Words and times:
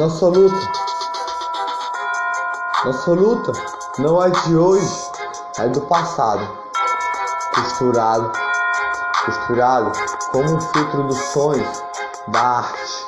Nossa 0.00 0.28
luta, 0.28 0.72
nossa 2.86 3.10
luta 3.10 3.52
não 3.98 4.24
é 4.24 4.30
de 4.30 4.56
hoje, 4.56 5.10
é 5.58 5.68
do 5.68 5.82
passado. 5.82 6.40
Costurado, 7.54 8.32
costurado 9.26 9.92
como 10.32 10.56
um 10.56 10.58
filtro 10.58 11.02
dos 11.02 11.18
sonhos 11.34 11.82
da 12.28 12.40
arte. 12.40 13.06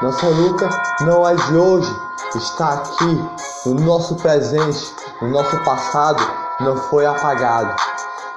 Nossa 0.00 0.26
luta 0.26 0.70
não 1.02 1.28
é 1.28 1.34
de 1.34 1.54
hoje, 1.54 1.94
está 2.34 2.72
aqui 2.76 3.22
no 3.66 3.74
nosso 3.82 4.16
presente, 4.16 4.96
no 5.20 5.28
nosso 5.28 5.62
passado, 5.64 6.26
não 6.60 6.78
foi 6.78 7.04
apagado. 7.04 7.76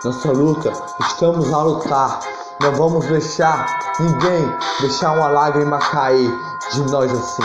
Nossa 0.04 0.32
luta, 0.34 0.74
estamos 1.00 1.54
a 1.54 1.64
lutar. 1.64 2.20
Não 2.60 2.74
vamos 2.74 3.06
deixar 3.06 3.94
ninguém 4.02 4.54
deixar 4.82 5.14
uma 5.14 5.30
lágrima 5.30 5.78
cair 5.78 6.57
de 6.78 6.92
nós 6.92 7.12
assim. 7.12 7.44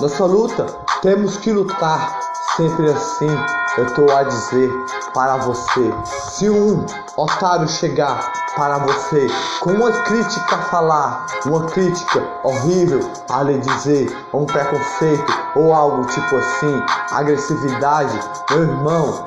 Nossa 0.00 0.24
luta, 0.24 0.66
temos 1.02 1.36
que 1.36 1.52
lutar 1.52 2.18
sempre 2.56 2.90
assim. 2.90 3.28
Eu 3.76 3.86
estou 3.86 4.10
a 4.10 4.22
dizer 4.22 4.72
para 5.12 5.36
você: 5.36 5.92
se 6.30 6.50
um 6.50 6.84
otário 7.16 7.68
chegar 7.68 8.43
para 8.56 8.78
você 8.78 9.26
com 9.60 9.72
uma 9.72 9.90
crítica 9.90 10.56
a 10.56 10.62
falar, 10.62 11.26
uma 11.46 11.64
crítica 11.66 12.22
horrível 12.42 13.00
a 13.30 13.42
lhe 13.42 13.58
dizer, 13.58 14.14
um 14.32 14.44
preconceito 14.44 15.32
ou 15.56 15.72
algo 15.72 16.06
tipo 16.06 16.36
assim, 16.36 16.82
agressividade, 17.12 18.18
meu 18.50 18.62
irmão, 18.62 19.24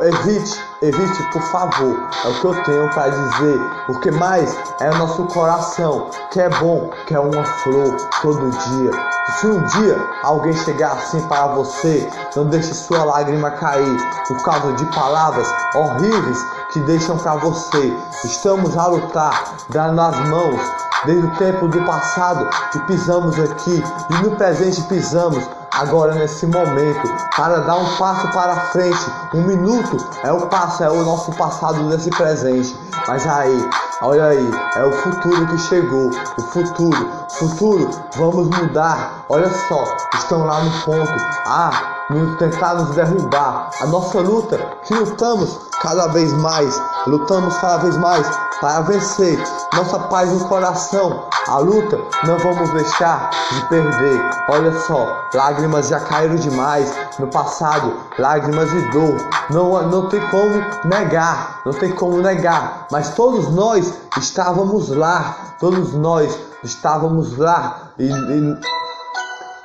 evite, 0.00 0.60
evite 0.82 1.22
por 1.32 1.42
favor, 1.42 2.08
é 2.24 2.28
o 2.28 2.40
que 2.40 2.44
eu 2.44 2.62
tenho 2.64 2.90
para 2.90 3.08
dizer, 3.10 3.60
o 3.88 4.00
que 4.00 4.10
mais 4.10 4.56
é 4.80 4.90
o 4.90 4.98
nosso 4.98 5.24
coração, 5.24 6.10
que 6.30 6.40
é 6.40 6.48
bom, 6.48 6.90
que 7.06 7.14
é 7.14 7.20
uma 7.20 7.44
flor 7.44 7.96
todo 8.22 8.50
dia. 8.50 8.90
Se 9.38 9.46
um 9.46 9.62
dia 9.66 10.00
alguém 10.22 10.54
chegar 10.54 10.92
assim 10.92 11.20
para 11.28 11.48
você, 11.48 12.08
não 12.34 12.46
deixe 12.46 12.72
sua 12.72 13.04
lágrima 13.04 13.50
cair 13.50 13.98
por 14.26 14.42
causa 14.42 14.72
de 14.72 14.86
palavras 14.86 15.46
horríveis 15.74 16.38
que 16.72 16.80
deixam 16.80 17.16
para 17.16 17.36
você. 17.36 17.92
Estamos 18.24 18.76
a 18.76 18.86
lutar, 18.86 19.56
dando 19.68 20.00
as 20.00 20.28
mãos, 20.28 20.60
desde 21.04 21.26
o 21.26 21.30
tempo 21.36 21.68
do 21.68 21.82
passado 21.84 22.48
que 22.72 22.78
pisamos 22.80 23.38
aqui 23.38 23.82
e 24.10 24.22
no 24.22 24.36
presente 24.36 24.82
pisamos 24.82 25.48
agora 25.72 26.14
nesse 26.14 26.46
momento 26.46 27.08
para 27.36 27.60
dar 27.60 27.76
um 27.76 27.96
passo 27.96 28.28
para 28.32 28.56
frente. 28.72 28.98
Um 29.34 29.42
minuto 29.42 29.96
é 30.22 30.32
o 30.32 30.46
passo, 30.46 30.82
é 30.82 30.90
o 30.90 31.04
nosso 31.04 31.32
passado 31.32 31.82
nesse 31.84 32.10
presente. 32.10 32.76
Mas 33.06 33.26
aí, 33.26 33.70
olha 34.02 34.26
aí, 34.26 34.50
é 34.76 34.84
o 34.84 34.92
futuro 34.92 35.46
que 35.46 35.58
chegou. 35.58 36.10
O 36.38 36.42
futuro, 36.42 37.08
futuro, 37.30 37.90
vamos 38.16 38.48
mudar. 38.48 39.24
Olha 39.28 39.50
só, 39.68 39.84
estão 40.14 40.44
lá 40.44 40.60
no 40.62 40.70
ponto. 40.82 41.14
Ah, 41.46 42.04
nos 42.10 42.36
tentar 42.38 42.74
nos 42.74 42.94
derrubar. 42.94 43.70
A 43.80 43.86
nossa 43.86 44.18
luta, 44.20 44.58
que 44.84 44.94
lutamos 44.94 45.67
cada 45.80 46.08
vez 46.08 46.32
mais, 46.34 46.80
lutamos 47.06 47.56
cada 47.58 47.78
vez 47.78 47.96
mais 47.96 48.26
para 48.60 48.80
vencer. 48.82 49.38
Nossa 49.74 49.98
paz 50.00 50.32
no 50.32 50.48
coração, 50.48 51.24
a 51.46 51.58
luta 51.58 51.98
não 52.24 52.38
vamos 52.38 52.70
deixar 52.70 53.30
de 53.52 53.68
perder. 53.68 54.20
Olha 54.48 54.72
só, 54.80 55.24
lágrimas 55.34 55.88
já 55.88 56.00
caíram 56.00 56.36
demais 56.36 56.92
no 57.18 57.28
passado, 57.28 57.94
lágrimas 58.18 58.70
e 58.72 58.90
dor. 58.90 59.16
Não, 59.50 59.82
não 59.88 60.08
tem 60.08 60.20
como 60.28 60.62
negar, 60.84 61.60
não 61.64 61.72
tem 61.72 61.92
como 61.92 62.20
negar. 62.20 62.86
Mas 62.90 63.10
todos 63.10 63.48
nós 63.50 63.94
estávamos 64.16 64.88
lá, 64.88 65.36
todos 65.58 65.94
nós 65.94 66.38
estávamos 66.62 67.36
lá 67.36 67.90
e, 67.98 68.10
e 68.10 68.78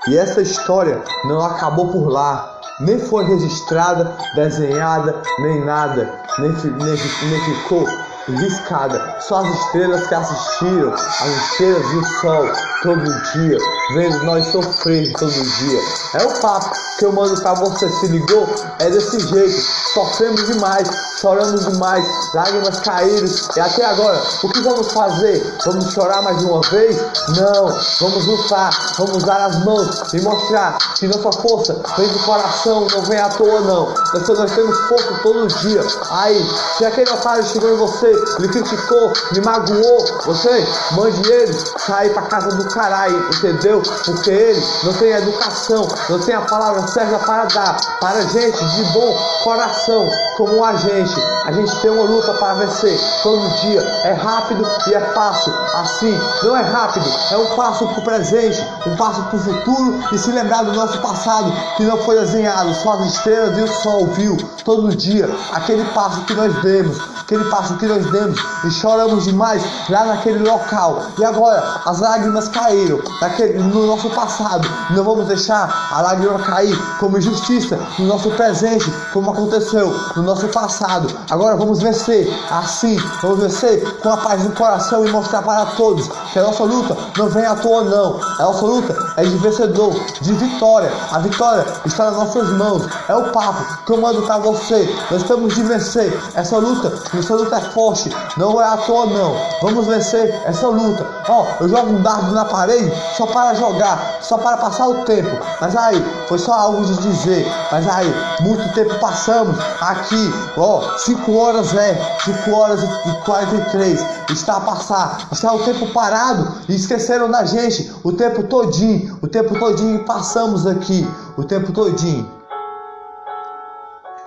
e 0.06 0.18
essa 0.18 0.42
história 0.42 1.02
não 1.24 1.46
acabou 1.46 1.90
por 1.90 2.10
lá, 2.10 2.53
nem 2.80 3.00
foi 3.00 3.26
registrada, 3.26 4.16
desenhada, 4.36 5.22
nem 5.40 5.64
nada, 5.64 6.20
nem, 6.38 6.52
nem, 6.52 6.78
nem 6.78 7.42
ficou 7.46 7.88
riscada. 8.28 9.18
Só 9.20 9.38
as 9.38 9.48
estrelas 9.48 10.08
que 10.08 10.16
assistiram, 10.16 10.94
as 10.94 11.52
estrelas 11.52 11.92
e 11.92 11.98
o 11.98 12.06
sol 12.22 12.46
todo 12.84 13.22
dia, 13.34 13.58
vendo 13.94 14.24
nós 14.24 14.46
sofrer 14.48 15.12
todo 15.14 15.32
dia. 15.32 15.80
É 16.16 16.24
o 16.26 16.42
papo 16.42 16.72
que 17.00 17.06
eu 17.06 17.12
mando 17.12 17.40
pra 17.42 17.54
você, 17.54 17.90
se 17.90 18.08
ligou? 18.08 18.48
É 18.80 18.90
desse 18.90 19.20
jeito, 19.20 19.62
sofremos 19.94 20.46
demais, 20.46 20.88
choramos 21.20 21.66
demais, 21.66 22.06
lágrimas 22.34 22.80
caíram. 22.80 23.28
E 23.56 23.60
até 23.60 23.86
agora, 23.86 24.22
o 24.44 24.50
que 24.50 24.62
vamos 24.62 24.92
fazer? 24.92 25.58
Vamos 25.66 25.94
chorar 25.94 26.22
mais 26.22 26.42
uma 26.44 26.62
vez? 26.62 26.98
Não, 27.30 27.66
vamos 28.00 28.26
lutar, 28.26 28.72
vamos 28.98 29.24
dar 29.24 29.42
as 29.48 29.64
mãos 29.64 30.14
e 30.14 30.22
mostrar 30.22 30.78
que 30.96 31.08
nossa 31.08 31.32
força 31.42 31.82
vem 31.98 32.08
do 32.08 32.20
coração, 32.20 32.88
não 32.92 33.02
vem 33.04 33.20
à 33.20 33.30
toa 33.30 33.62
não. 33.62 33.94
Nós, 34.14 34.28
nós 34.28 34.52
temos 34.52 34.78
força 34.88 35.14
todo 35.24 35.48
dia. 35.48 35.82
Aí, 36.12 36.46
se 36.78 36.86
aquele 36.86 37.10
otário 37.10 37.44
chegou 37.44 37.74
em 37.74 37.78
você, 37.78 38.13
lhe 38.40 38.48
criticou, 38.48 39.14
me 39.32 39.42
magoou, 39.42 40.22
você 40.26 40.66
mande 40.92 41.32
ele 41.32 41.54
sair 41.78 42.14
pra 42.14 42.24
casa 42.24 42.50
do 42.50 42.66
caralho, 42.70 43.18
entendeu? 43.36 43.82
Porque 44.06 44.32
ele 44.32 44.64
não 44.84 44.94
tem 44.94 45.12
educação, 45.12 45.88
não 46.10 46.20
tem 46.20 46.36
a 46.36 46.42
palavra 46.42 46.88
certa 46.88 47.20
para 47.20 47.46
dar. 47.46 47.78
Para 48.00 48.22
gente 48.22 48.66
de 48.76 48.84
bom 48.94 49.18
coração, 49.44 50.10
como 50.38 50.64
a 50.64 50.76
gente. 50.76 51.22
A 51.46 51.52
gente 51.52 51.76
tem 51.82 51.92
uma 51.92 52.04
luta 52.04 52.34
para 52.36 52.54
vencer 52.56 52.98
todo 53.22 53.50
dia. 53.62 53.82
É 54.04 54.14
rápido 54.14 54.66
e 54.88 54.94
é 54.94 55.00
fácil. 55.14 55.54
Assim, 55.76 56.18
não 56.44 56.56
é 56.56 56.62
rápido, 56.62 57.06
é 57.32 57.38
um 57.38 57.56
passo 57.56 57.88
para 57.88 58.00
o 58.00 58.04
presente, 58.04 58.66
um 58.88 58.96
passo 58.96 59.22
para 59.24 59.38
o 59.38 59.40
futuro 59.40 60.04
e 60.12 60.18
se 60.18 60.32
lembrar 60.32 60.64
do 60.64 60.74
nosso 60.74 60.98
passado 61.00 61.52
que 61.76 61.84
não 61.84 61.98
foi 61.98 62.20
desenhado, 62.20 62.74
só 62.76 62.94
as 62.94 63.08
estrelas 63.08 63.58
e 63.58 63.62
o 63.62 63.68
sol 63.68 64.08
viu 64.08 64.38
todo 64.64 64.96
dia 64.96 65.30
aquele 65.52 65.84
passo 65.94 66.22
que 66.22 66.34
nós 66.34 66.54
demos, 66.62 66.98
aquele 67.20 67.44
passo 67.46 67.76
que 67.78 67.86
nós 67.86 68.06
demos 68.12 68.40
e 68.64 68.72
choramos 68.72 69.26
demais 69.26 69.64
lá 69.90 70.06
naquele 70.06 70.40
local. 70.40 71.04
E 71.18 71.26
agora 71.26 71.82
as 71.86 72.00
lágrimas 72.00 72.48
caíram 72.48 73.00
naquele, 73.22 73.60
no 73.60 73.88
nosso 73.88 74.10
passado. 74.12 74.68
Não 74.92 75.04
vamos 75.04 75.28
deixar 75.28 75.90
a 75.92 76.02
lágrima 76.02 76.40
cair 76.40 76.78
como 77.00 77.18
injustiça 77.18 77.80
no 78.00 78.06
nosso 78.06 78.30
presente, 78.32 78.92
como 79.12 79.32
aconteceu 79.32 79.94
no 80.16 80.23
nosso 80.24 80.48
passado. 80.48 81.08
Agora 81.30 81.56
vamos 81.56 81.82
vencer 81.82 82.28
assim, 82.50 82.98
vamos 83.22 83.40
vencer 83.40 84.00
com 84.00 84.10
a 84.10 84.18
paz 84.18 84.44
no 84.44 84.52
coração 84.52 85.06
e 85.06 85.12
mostrar 85.12 85.42
para 85.42 85.66
todos 85.68 86.08
que 86.32 86.40
a 86.40 86.44
nossa 86.44 86.64
luta 86.64 86.96
não 87.18 87.30
vem 87.30 87.46
à 87.46 87.56
toa, 87.56 87.84
não. 87.84 88.20
A 88.40 88.44
nossa 88.44 88.66
luta 88.66 89.14
é 89.18 89.24
de 89.24 89.36
vencedor, 89.38 89.94
de 90.22 90.34
vitória. 90.34 90.92
A 91.12 91.20
vitória 91.20 91.66
está 91.86 92.06
nas 92.06 92.16
nossas 92.16 92.50
mãos. 92.50 92.88
É 93.08 93.16
o 93.16 93.32
papo 93.32 93.84
que 93.86 93.92
eu 93.92 94.02
mando 94.02 94.22
para 94.24 94.38
você. 94.38 94.84
Nós 95.12 95.22
estamos 95.22 95.54
de 95.54 95.64
vencer 95.64 96.14
essa 96.34 96.58
luta. 96.58 96.94
Nossa 97.14 97.36
luta 97.36 97.58
é 97.58 97.62
forte, 97.62 98.10
não 98.38 98.62
é 98.62 98.66
à 98.66 98.78
toa, 98.78 99.06
não. 99.06 99.36
Vamos 99.62 99.86
vencer 99.88 100.42
essa 100.46 100.68
luta. 100.68 101.06
Ó, 101.28 101.46
eu 101.62 101.70
jogo 101.70 101.94
um 101.94 102.02
dardo 102.02 102.32
na 102.32 102.46
parede 102.46 102.92
só 103.16 103.26
para 103.26 103.54
jogar, 103.54 104.18
só 104.22 104.38
para 104.38 104.58
passar 104.58 104.88
o 104.88 105.04
tempo. 105.06 105.38
Mas 105.60 105.76
aí, 105.76 106.04
foi 106.28 106.38
só 106.38 106.54
algo 106.54 106.84
de 106.86 106.98
dizer. 106.98 107.48
Mas 107.72 107.88
aí, 107.88 108.14
muito 108.42 108.74
tempo 108.74 109.00
passamos 109.00 109.58
aqui, 109.82 110.13
ó, 110.58 110.98
5 110.98 111.34
horas 111.34 111.74
é, 111.76 111.96
5 112.20 112.52
horas 112.52 112.82
e 112.84 113.26
43. 113.26 114.06
Está 114.30 114.58
a 114.58 114.62
passar, 114.62 115.28
está 115.32 115.54
o 115.54 115.64
tempo 115.64 115.88
parado 115.94 116.62
e 116.68 116.76
esqueceram 116.76 117.30
da 117.30 117.46
gente 117.46 117.94
o 118.04 118.12
tempo 118.12 118.44
todinho, 118.44 119.18
o 119.22 119.28
tempo 119.28 119.58
todinho 119.58 120.04
passamos 120.06 120.66
aqui, 120.68 121.08
o 121.38 121.44
tempo 121.44 121.72
todinho. 121.72 122.30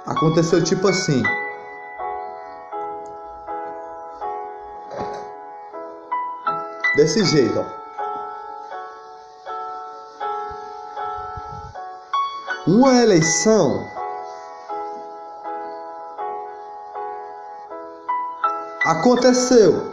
Aconteceu 0.06 0.62
tipo 0.62 0.88
assim. 0.88 1.22
Desse 6.96 7.24
jeito, 7.24 7.58
ó. 7.58 7.76
Uma 12.66 12.94
eleição 12.94 13.95
aconteceu. 18.86 19.90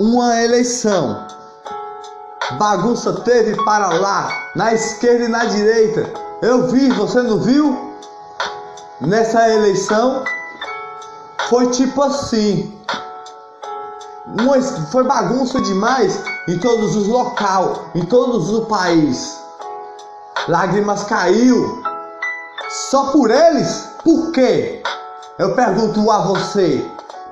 Uma 0.00 0.42
eleição. 0.42 1.26
Bagunça 2.58 3.12
teve 3.20 3.56
para 3.64 3.88
lá, 3.88 4.28
na 4.54 4.74
esquerda 4.74 5.24
e 5.24 5.28
na 5.28 5.44
direita. 5.44 6.12
Eu 6.42 6.66
vi, 6.66 6.90
você 6.90 7.22
não 7.22 7.38
viu? 7.38 7.94
Nessa 9.00 9.48
eleição 9.48 10.24
foi 11.48 11.70
tipo 11.70 12.02
assim. 12.02 12.76
Uma, 14.26 14.60
foi 14.90 15.04
bagunça 15.04 15.60
demais 15.60 16.22
em 16.48 16.58
todos 16.58 16.96
os 16.96 17.06
locais, 17.06 17.78
em 17.94 18.04
todos 18.04 18.50
os 18.50 18.66
países. 18.66 19.38
Lágrimas 20.48 21.04
caiu, 21.04 21.82
só 22.90 23.06
por 23.06 23.30
eles? 23.30 23.88
Por 24.02 24.32
quê? 24.32 24.82
Eu 25.38 25.54
pergunto 25.54 26.10
a 26.10 26.18
você, 26.18 26.84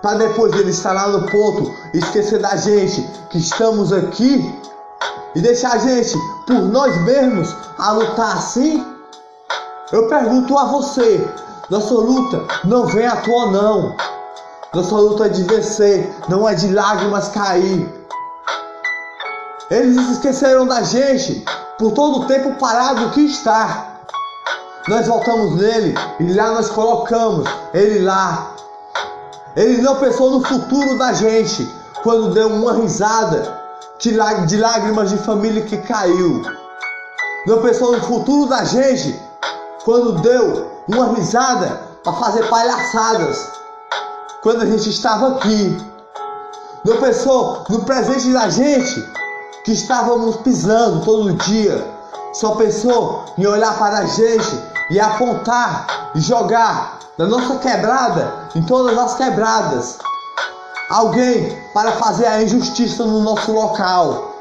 para 0.02 0.18
depois 0.18 0.52
ele 0.52 0.70
estar 0.70 0.92
lá 0.92 1.08
no 1.08 1.30
ponto 1.30 1.72
esquecer 1.94 2.40
da 2.40 2.56
gente 2.56 3.08
que 3.30 3.38
estamos 3.38 3.92
aqui? 3.92 4.60
e 5.34 5.40
deixar 5.40 5.72
a 5.72 5.78
gente 5.78 6.16
por 6.46 6.60
nós 6.60 6.96
mesmos 7.02 7.54
a 7.78 7.92
lutar 7.92 8.36
assim? 8.36 8.84
Eu 9.90 10.08
pergunto 10.08 10.56
a 10.56 10.64
você, 10.64 11.26
nossa 11.70 11.94
luta 11.94 12.44
não 12.64 12.86
vem 12.86 13.06
à 13.06 13.16
toa 13.16 13.46
não. 13.46 13.96
Nossa 14.74 14.94
luta 14.94 15.26
é 15.26 15.28
de 15.28 15.42
vencer, 15.42 16.10
não 16.28 16.48
é 16.48 16.54
de 16.54 16.72
lágrimas 16.72 17.28
cair. 17.28 17.92
Eles 19.70 19.96
esqueceram 20.10 20.66
da 20.66 20.82
gente 20.82 21.44
por 21.78 21.92
todo 21.92 22.20
o 22.20 22.26
tempo 22.26 22.54
parado 22.54 23.10
que 23.10 23.20
está. 23.20 24.00
Nós 24.88 25.06
voltamos 25.06 25.56
nele 25.56 25.94
e 26.18 26.32
lá 26.32 26.52
nós 26.52 26.70
colocamos 26.70 27.46
ele 27.74 28.00
lá. 28.00 28.51
Ele 29.54 29.82
não 29.82 29.96
pensou 29.96 30.30
no 30.30 30.44
futuro 30.44 30.98
da 30.98 31.12
gente 31.12 31.68
quando 32.02 32.32
deu 32.32 32.48
uma 32.48 32.72
risada 32.72 33.60
de 33.98 34.56
lágrimas 34.56 35.10
de 35.10 35.18
família 35.18 35.62
que 35.62 35.76
caiu. 35.76 36.42
Não 37.46 37.60
pensou 37.60 37.92
no 37.92 38.02
futuro 38.02 38.48
da 38.48 38.64
gente 38.64 39.20
quando 39.84 40.20
deu 40.20 40.70
uma 40.88 41.14
risada 41.14 41.80
para 42.02 42.12
fazer 42.14 42.48
palhaçadas 42.48 43.48
quando 44.42 44.62
a 44.62 44.66
gente 44.66 44.88
estava 44.88 45.36
aqui. 45.36 45.76
Não 46.84 46.96
pensou 46.96 47.64
no 47.68 47.84
presente 47.84 48.32
da 48.32 48.48
gente 48.48 49.08
que 49.64 49.72
estávamos 49.72 50.36
pisando 50.36 51.04
todo 51.04 51.32
dia. 51.34 51.86
Só 52.32 52.56
pensou 52.56 53.24
em 53.38 53.46
olhar 53.46 53.78
para 53.78 53.98
a 53.98 54.06
gente 54.06 54.62
e 54.90 54.98
apontar 54.98 56.10
e 56.14 56.20
jogar 56.20 57.01
na 57.18 57.26
nossa 57.26 57.56
quebrada, 57.56 58.48
em 58.54 58.62
todas 58.62 58.96
as 58.96 59.14
quebradas, 59.14 59.98
alguém 60.90 61.58
para 61.74 61.92
fazer 61.92 62.26
a 62.26 62.42
injustiça 62.42 63.04
no 63.04 63.20
nosso 63.20 63.52
local. 63.52 64.32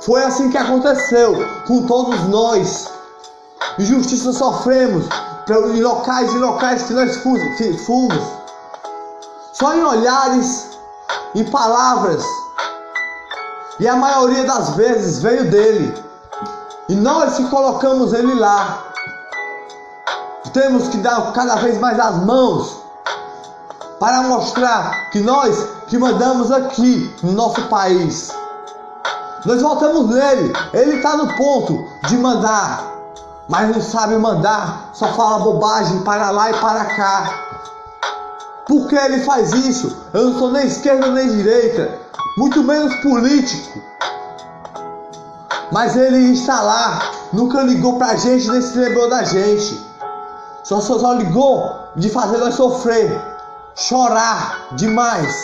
Foi 0.00 0.22
assim 0.24 0.50
que 0.50 0.58
aconteceu 0.58 1.34
com 1.66 1.86
todos 1.86 2.20
nós. 2.28 2.88
Injustiça 3.78 4.32
sofremos 4.32 5.06
em 5.74 5.80
locais 5.80 6.32
e 6.32 6.38
locais 6.38 6.82
que 6.84 6.92
nós 6.92 7.16
fomos. 7.16 8.22
Só 9.52 9.74
em 9.74 9.84
olhares, 9.84 10.78
em 11.34 11.44
palavras. 11.44 12.24
E 13.80 13.86
a 13.86 13.96
maioria 13.96 14.44
das 14.44 14.70
vezes 14.70 15.22
veio 15.22 15.50
dele. 15.50 15.94
E 16.88 16.94
nós 16.94 17.36
que 17.36 17.48
colocamos 17.48 18.12
ele 18.12 18.34
lá. 18.34 18.87
Temos 20.52 20.88
que 20.88 20.98
dar 20.98 21.32
cada 21.32 21.56
vez 21.56 21.78
mais 21.78 21.98
as 21.98 22.16
mãos 22.24 22.78
para 23.98 24.22
mostrar 24.22 25.10
que 25.10 25.20
nós 25.20 25.68
que 25.88 25.98
mandamos 25.98 26.50
aqui 26.52 27.14
no 27.22 27.32
nosso 27.32 27.62
país. 27.68 28.30
Nós 29.44 29.62
voltamos 29.62 30.14
nele, 30.14 30.52
ele 30.72 30.96
está 30.96 31.16
no 31.16 31.34
ponto 31.36 31.86
de 32.06 32.16
mandar, 32.16 32.84
mas 33.48 33.74
não 33.74 33.80
sabe 33.80 34.16
mandar, 34.16 34.90
só 34.92 35.08
fala 35.08 35.38
bobagem 35.38 36.02
para 36.02 36.30
lá 36.30 36.50
e 36.50 36.54
para 36.54 36.84
cá. 36.84 37.44
Por 38.66 38.86
que 38.86 38.96
ele 38.96 39.24
faz 39.24 39.52
isso? 39.52 39.96
Eu 40.12 40.30
não 40.30 40.38
sou 40.38 40.50
nem 40.50 40.66
esquerda 40.66 41.10
nem 41.10 41.28
direita, 41.28 41.98
muito 42.36 42.62
menos 42.62 42.94
político. 42.96 43.80
Mas 45.72 45.96
ele 45.96 46.32
está 46.32 46.60
lá, 46.60 47.10
nunca 47.32 47.62
ligou 47.62 47.96
pra 47.96 48.16
gente, 48.16 48.50
nem 48.50 48.60
se 48.60 48.76
lembrou 48.76 49.08
da 49.08 49.22
gente. 49.22 49.87
Só, 50.64 50.80
só, 50.80 50.98
só 50.98 51.12
ligou 51.14 51.70
de 51.96 52.10
fazer 52.10 52.38
nós 52.38 52.54
sofrer, 52.54 53.10
chorar 53.74 54.74
demais. 54.76 55.34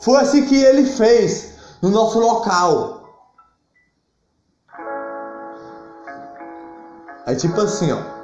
Foi 0.00 0.18
assim 0.20 0.46
que 0.46 0.62
ele 0.62 0.86
fez 0.86 1.54
no 1.82 1.90
nosso 1.90 2.18
local. 2.18 3.00
É 7.26 7.34
tipo 7.34 7.60
assim, 7.60 7.92
ó. 7.92 8.20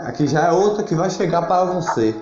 Aqui 0.00 0.26
já 0.26 0.46
é 0.46 0.50
outra 0.50 0.82
que 0.82 0.94
vai 0.94 1.10
chegar 1.10 1.42
para 1.46 1.64
você. 1.64 2.18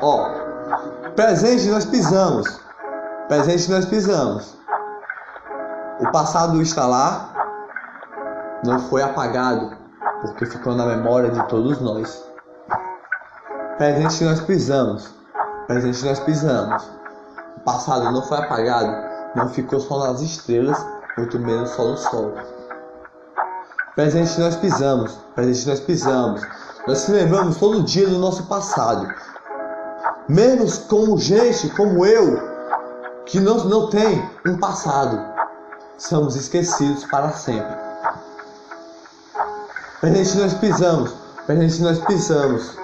Ó, 0.00 0.28
presente 1.16 1.68
nós 1.68 1.86
pisamos. 1.86 2.60
Presente 3.28 3.70
nós 3.70 3.86
pisamos. 3.86 4.54
O 6.00 6.10
passado 6.10 6.60
está 6.60 6.88
lá, 6.88 7.32
não 8.64 8.80
foi 8.80 9.00
apagado, 9.00 9.76
porque 10.22 10.44
ficou 10.44 10.74
na 10.74 10.86
memória 10.86 11.30
de 11.30 11.40
todos 11.46 11.80
nós. 11.80 12.24
Presente 13.78 14.24
nós 14.24 14.40
pisamos, 14.40 15.14
presente 15.68 16.04
nós 16.04 16.18
pisamos. 16.18 16.82
O 17.58 17.60
passado 17.60 18.10
não 18.10 18.22
foi 18.22 18.38
apagado, 18.38 18.92
não 19.36 19.48
ficou 19.48 19.78
só 19.78 20.08
nas 20.08 20.20
estrelas, 20.20 20.84
muito 21.16 21.38
menos 21.38 21.70
só 21.70 21.84
no 21.84 21.96
sol. 21.96 22.32
Presente 23.94 24.40
nós 24.40 24.56
pisamos, 24.56 25.16
presente 25.36 25.68
nós 25.68 25.78
pisamos. 25.78 26.42
Nós 26.88 26.98
se 26.98 27.12
lembramos 27.12 27.56
todo 27.58 27.84
dia 27.84 28.08
do 28.08 28.18
nosso 28.18 28.42
passado. 28.46 29.06
Menos 30.28 30.76
como 30.76 31.16
gente, 31.18 31.68
como 31.70 32.04
eu, 32.04 32.36
que 33.26 33.38
não, 33.38 33.58
não 33.64 33.88
tem 33.88 34.28
um 34.44 34.58
passado 34.58 35.33
somos 35.98 36.36
esquecidos 36.36 37.04
para 37.04 37.30
sempre. 37.32 37.76
Presente 40.00 40.36
nós 40.36 40.54
pisamos, 40.54 41.10
presente 41.46 41.82
nós 41.82 41.98
pisamos. 42.00 42.76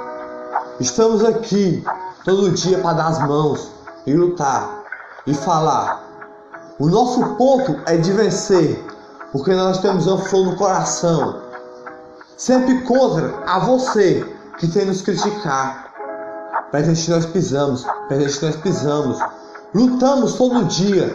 Estamos 0.78 1.24
aqui 1.24 1.84
todo 2.24 2.50
dia 2.52 2.78
para 2.78 2.94
dar 2.94 3.08
as 3.08 3.18
mãos 3.18 3.70
e 4.06 4.14
lutar 4.14 4.84
e 5.26 5.34
falar. 5.34 6.02
O 6.78 6.86
nosso 6.86 7.34
ponto 7.36 7.78
é 7.84 7.96
de 7.96 8.10
vencer, 8.12 8.82
porque 9.32 9.54
nós 9.54 9.78
temos 9.78 10.06
um 10.06 10.16
flor 10.16 10.46
no 10.46 10.56
coração. 10.56 11.42
Sempre 12.36 12.80
contra 12.82 13.34
a 13.46 13.58
você 13.58 14.26
que 14.58 14.66
tem 14.66 14.86
nos 14.86 15.02
criticar. 15.02 15.90
Presente 16.70 17.10
nós 17.10 17.26
pisamos, 17.26 17.86
presente 18.08 18.46
nós 18.46 18.56
pisamos. 18.56 19.18
Lutamos 19.74 20.34
todo 20.34 20.64
dia 20.64 21.14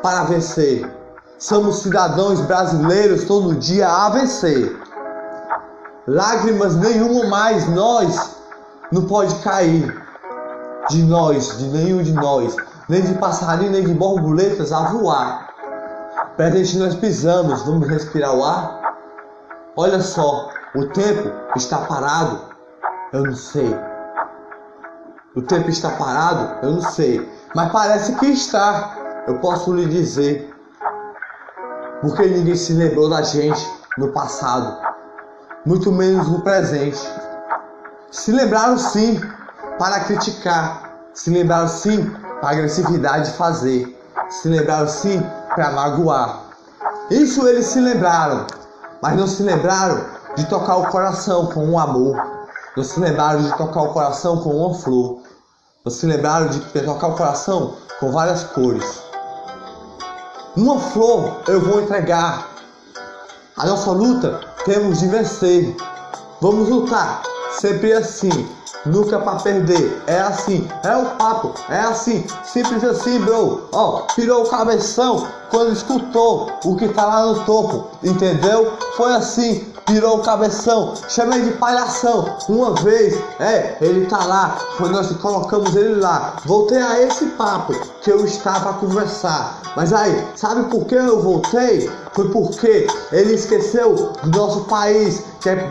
para 0.00 0.24
vencer. 0.24 0.99
Somos 1.40 1.78
cidadãos 1.78 2.38
brasileiros 2.42 3.24
todo 3.24 3.54
dia 3.54 3.88
a 3.88 4.10
vencer. 4.10 4.78
Lágrimas 6.06 6.76
nenhuma 6.76 7.24
mais 7.28 7.66
nós 7.70 8.36
não 8.92 9.06
pode 9.06 9.34
cair 9.36 9.90
de 10.90 11.02
nós, 11.02 11.56
de 11.56 11.68
nenhum 11.68 12.02
de 12.02 12.12
nós, 12.12 12.54
nem 12.90 13.00
de 13.00 13.14
passarinho, 13.14 13.72
nem 13.72 13.86
de 13.86 13.94
borboletas 13.94 14.70
a 14.70 14.90
voar. 14.90 15.48
Presente 16.36 16.76
nós 16.76 16.94
pisamos, 16.96 17.62
vamos 17.62 17.88
respirar 17.88 18.34
o 18.34 18.44
ar. 18.44 18.94
Olha 19.76 20.02
só, 20.02 20.50
o 20.74 20.84
tempo 20.88 21.30
está 21.56 21.78
parado, 21.78 22.38
eu 23.14 23.24
não 23.24 23.34
sei. 23.34 23.74
O 25.34 25.40
tempo 25.40 25.70
está 25.70 25.88
parado, 25.92 26.66
eu 26.66 26.72
não 26.72 26.82
sei. 26.82 27.26
Mas 27.54 27.72
parece 27.72 28.14
que 28.16 28.26
está. 28.26 28.94
Eu 29.26 29.38
posso 29.38 29.72
lhe 29.74 29.86
dizer 29.86 30.59
porque 32.00 32.26
ninguém 32.26 32.56
se 32.56 32.72
lembrou 32.72 33.08
da 33.08 33.22
gente 33.22 33.66
no 33.98 34.08
passado, 34.08 34.76
muito 35.66 35.92
menos 35.92 36.28
no 36.28 36.40
presente. 36.40 37.00
Se 38.10 38.32
lembraram 38.32 38.78
sim 38.78 39.20
para 39.78 40.00
criticar, 40.00 40.90
se 41.14 41.30
lembraram 41.30 41.68
sim 41.68 42.10
para 42.40 42.50
agressividade 42.50 43.32
fazer, 43.32 43.98
se 44.30 44.48
lembraram 44.48 44.88
sim 44.88 45.22
para 45.54 45.70
magoar. 45.72 46.40
Isso 47.10 47.46
eles 47.46 47.66
se 47.66 47.80
lembraram, 47.80 48.46
mas 49.02 49.16
não 49.16 49.26
se 49.26 49.42
lembraram 49.42 50.04
de 50.36 50.46
tocar 50.46 50.76
o 50.76 50.86
coração 50.86 51.46
com 51.46 51.66
um 51.66 51.78
amor, 51.78 52.16
não 52.76 52.84
se 52.84 52.98
lembraram 52.98 53.42
de 53.42 53.56
tocar 53.56 53.82
o 53.82 53.92
coração 53.92 54.38
com 54.38 54.50
uma 54.50 54.74
flor, 54.74 55.20
não 55.84 55.92
se 55.92 56.06
lembraram 56.06 56.48
de 56.48 56.60
tocar 56.60 57.08
o 57.08 57.16
coração 57.16 57.74
com 57.98 58.10
várias 58.10 58.44
cores. 58.44 59.09
Uma 60.56 60.80
flor 60.80 61.42
eu 61.46 61.60
vou 61.60 61.80
entregar. 61.80 62.48
A 63.56 63.66
nossa 63.66 63.92
luta 63.92 64.40
temos 64.64 64.98
de 64.98 65.06
vencer. 65.06 65.76
Vamos 66.40 66.68
lutar, 66.68 67.22
sempre 67.52 67.92
assim, 67.92 68.48
nunca 68.84 69.20
para 69.20 69.38
perder. 69.38 70.02
É 70.08 70.18
assim, 70.18 70.68
é 70.82 70.96
o 70.96 71.06
papo, 71.16 71.54
é 71.68 71.80
assim, 71.80 72.26
simples 72.42 72.82
assim, 72.82 73.20
bro. 73.20 73.68
Ó, 73.70 74.02
pirou 74.16 74.42
o 74.42 74.48
cabeção 74.48 75.24
quando 75.50 75.72
escutou 75.72 76.50
o 76.64 76.74
que 76.74 76.88
tá 76.88 77.06
lá 77.06 77.26
no 77.26 77.44
topo, 77.44 77.86
entendeu? 78.02 78.76
Foi 78.96 79.12
assim, 79.12 79.69
virou 79.90 80.18
o 80.18 80.22
cabeção, 80.22 80.94
chamei 81.08 81.42
de 81.42 81.50
palhação. 81.52 82.36
Uma 82.48 82.74
vez, 82.74 83.14
é, 83.38 83.76
ele 83.80 84.06
tá 84.06 84.24
lá, 84.24 84.56
foi 84.76 84.88
nós 84.90 85.08
que 85.08 85.14
colocamos 85.14 85.74
ele 85.74 85.96
lá. 85.96 86.36
Voltei 86.44 86.80
a 86.80 87.02
esse 87.02 87.26
papo 87.30 87.74
que 88.02 88.10
eu 88.10 88.24
estava 88.24 88.70
a 88.70 88.72
conversar. 88.74 89.60
Mas 89.76 89.92
aí, 89.92 90.26
sabe 90.36 90.64
por 90.70 90.84
que 90.86 90.94
eu 90.94 91.20
voltei? 91.20 91.90
Foi 92.12 92.28
porque 92.30 92.86
ele 93.12 93.34
esqueceu 93.34 94.12
do 94.22 94.38
nosso 94.38 94.64
país, 94.64 95.22
que 95.40 95.48
é 95.48 95.70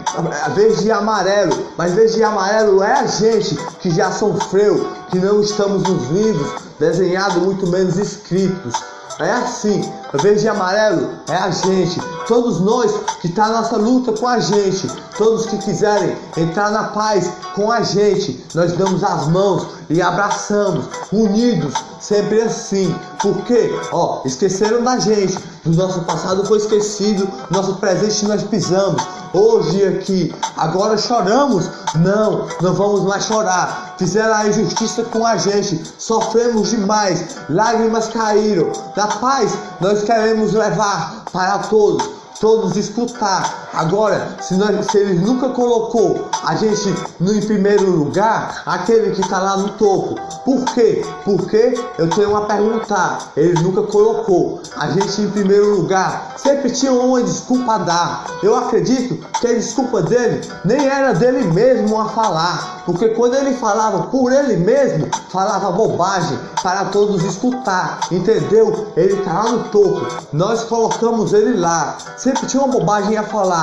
verde 0.54 0.88
e 0.88 0.92
amarelo. 0.92 1.68
Mas 1.78 1.94
verde 1.94 2.20
e 2.20 2.24
amarelo 2.24 2.82
é 2.84 2.94
a 2.94 3.06
gente 3.06 3.56
que 3.80 3.90
já 3.90 4.12
sofreu, 4.12 4.88
que 5.10 5.20
não 5.20 5.42
estamos 5.42 5.84
nos 5.84 6.10
livros, 6.10 6.62
desenhado 6.80 7.42
muito 7.42 7.68
menos 7.68 7.98
escritos. 7.98 8.74
É 9.20 9.32
assim, 9.32 9.82
verde 10.18 10.46
e 10.46 10.50
amarelo 10.50 11.20
é 11.28 11.36
a 11.36 11.52
gente, 11.52 12.02
todos 12.28 12.60
nós 12.60 12.92
que 13.22 13.28
está 13.28 13.48
nossa 13.50 13.78
luta 13.78 14.12
com 14.14 14.28
a 14.28 14.40
gente, 14.40 14.88
todos 15.18 15.46
que 15.46 15.58
quiserem 15.58 16.18
entrar 16.36 16.72
na 16.72 16.86
paz 16.86 17.32
com 17.56 17.72
a 17.72 17.82
gente, 17.82 18.44
nós 18.56 18.74
damos 18.74 19.04
as 19.04 19.28
mãos 19.28 19.79
e 19.90 20.02
abraçamos, 20.02 20.86
unidos, 21.12 21.74
sempre 22.00 22.42
assim. 22.42 22.96
Porque, 23.22 23.78
ó, 23.92 24.22
esqueceram 24.26 24.84
da 24.84 25.00
gente, 25.00 25.38
do 25.64 25.76
nosso 25.76 26.02
passado 26.02 26.46
foi 26.46 26.60
esquecido, 26.60 27.28
nosso 27.50 27.76
presente 27.76 28.26
nós 28.26 28.44
pisamos. 28.44 29.02
Hoje 29.34 29.86
aqui, 29.86 30.34
agora 30.58 30.98
choramos? 30.98 31.70
Não, 31.96 32.48
não 32.62 32.74
vamos 32.74 33.02
mais 33.04 33.26
chorar. 33.26 33.96
Fizeram 33.98 34.34
a 34.34 34.48
injustiça 34.48 35.04
com 35.04 35.26
a 35.26 35.38
gente, 35.38 35.82
sofremos 35.98 36.70
demais, 36.70 37.38
lágrimas 37.50 38.08
caíram. 38.08 38.72
Da 38.96 39.08
paz 39.08 39.54
nós 39.80 40.04
queremos 40.04 40.54
levar 40.54 41.26
para 41.32 41.60
todos 41.60 42.20
todos 42.40 42.78
escutar. 42.78 43.69
Agora, 43.74 44.36
se, 44.42 44.56
nós, 44.56 44.86
se 44.88 44.98
ele 44.98 45.20
nunca 45.20 45.50
colocou 45.50 46.28
a 46.44 46.56
gente 46.56 46.94
no 47.20 47.34
em 47.34 47.42
primeiro 47.46 47.90
lugar, 47.90 48.64
aquele 48.66 49.12
que 49.12 49.22
está 49.22 49.40
lá 49.40 49.58
no 49.58 49.70
topo, 49.70 50.16
por 50.44 50.66
quê? 50.74 51.06
Porque 51.24 51.80
eu 51.98 52.10
tenho 52.10 52.32
uma 52.32 52.46
pergunta. 52.46 53.20
Ele 53.38 53.62
nunca 53.62 53.84
colocou 53.84 54.62
a 54.76 54.90
gente 54.90 55.22
em 55.22 55.30
primeiro 55.30 55.76
lugar. 55.76 56.34
Sempre 56.38 56.72
tinha 56.72 56.92
uma 56.92 57.22
desculpa 57.22 57.76
a 57.76 57.78
dar. 57.78 58.26
Eu 58.42 58.56
acredito 58.56 59.24
que 59.40 59.48
a 59.48 59.54
desculpa 59.54 60.02
dele 60.02 60.42
nem 60.66 60.88
era 60.88 61.14
dele 61.14 61.44
mesmo 61.54 62.00
a 62.00 62.10
falar. 62.10 62.84
Porque 62.86 63.10
quando 63.10 63.36
ele 63.36 63.54
falava 63.54 64.08
por 64.08 64.32
ele 64.32 64.58
mesmo, 64.58 65.08
falava 65.30 65.72
bobagem 65.72 66.40
para 66.64 66.86
todos 66.86 67.24
escutar. 67.24 68.00
Entendeu? 68.12 68.88
Ele 68.96 69.14
está 69.14 69.34
lá 69.34 69.52
no 69.52 69.64
topo. 69.66 70.08
Nós 70.34 70.64
colocamos 70.64 71.34
ele 71.34 71.60
lá. 71.60 71.98
Sempre 72.18 72.48
tinha 72.48 72.64
uma 72.64 72.72
bobagem 72.72 73.18
a 73.18 73.24
falar. 73.24 73.59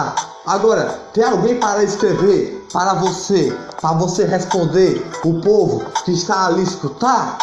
Agora, 0.46 1.00
tem 1.12 1.24
alguém 1.24 1.58
para 1.58 1.82
escrever 1.82 2.66
para 2.72 2.94
você, 2.94 3.56
para 3.80 3.94
você 3.94 4.24
responder 4.24 5.04
o 5.24 5.40
povo 5.40 5.84
que 6.04 6.12
está 6.12 6.46
ali 6.46 6.62
escutar? 6.62 7.38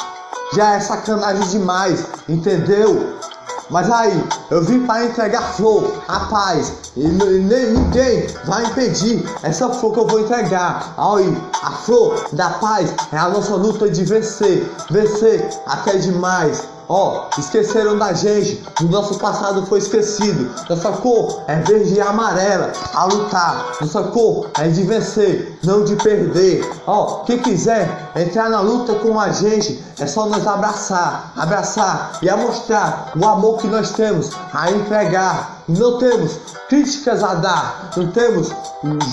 Já 0.54 0.76
é 0.76 0.80
sacanagem 0.80 1.48
demais, 1.48 2.06
entendeu? 2.30 3.18
Mas 3.70 3.90
aí, 3.90 4.24
eu 4.52 4.64
vim 4.64 4.86
para 4.86 5.06
entregar 5.06 5.42
flor, 5.54 6.04
a 6.08 6.20
paz, 6.22 6.74
e 6.96 7.08
ninguém 7.08 8.28
vai 8.46 8.66
impedir 8.66 9.26
essa 9.42 9.70
flor 9.70 9.94
que 9.94 10.00
eu 10.00 10.08
vou 10.08 10.20
entregar. 10.20 10.94
Aí, 10.98 11.42
a 11.64 11.72
flor 11.72 12.24
da 12.34 12.50
paz 12.52 12.94
é 13.12 13.18
a 13.18 13.30
nossa 13.30 13.56
luta 13.56 13.90
de 13.90 14.04
vencer, 14.04 14.70
vencer 14.92 15.50
até 15.66 15.98
demais. 15.98 16.68
Ó, 16.90 17.28
oh, 17.30 17.40
esqueceram 17.40 17.98
da 17.98 18.14
gente, 18.14 18.64
o 18.82 18.86
nosso 18.86 19.18
passado 19.18 19.66
foi 19.66 19.80
esquecido. 19.80 20.54
Nossa 20.70 20.92
cor 20.92 21.44
é 21.48 21.56
verde 21.56 21.96
e 21.96 22.02
amarela, 22.02 22.72
a 22.94 23.06
lutar. 23.06 23.66
Nossa 23.80 24.04
cor 24.04 24.50
é 24.60 24.68
de 24.68 24.84
vencer, 24.84 25.58
não 25.64 25.84
de 25.84 25.96
perder. 25.96 26.70
Ó, 26.86 27.22
oh, 27.22 27.24
quem 27.26 27.40
quiser 27.40 28.12
entrar 28.16 28.50
na 28.50 28.60
luta 28.60 28.96
com 28.96 29.20
a 29.20 29.30
gente, 29.32 29.84
é 30.00 30.06
só 30.06 30.26
nos 30.26 30.46
abraçar, 30.46 31.32
abraçar 31.38 32.20
e 32.22 32.30
a 32.30 32.36
mostrar 32.36 33.12
o 33.16 33.26
amor 33.26 33.58
que 33.60 33.68
nós 33.68 33.92
temos, 33.92 34.32
a 34.54 34.72
entregar. 34.72 35.64
Não 35.68 35.98
temos 35.98 36.40
críticas 36.68 37.24
a 37.24 37.36
dar, 37.36 37.92
não 37.96 38.08
temos 38.08 38.52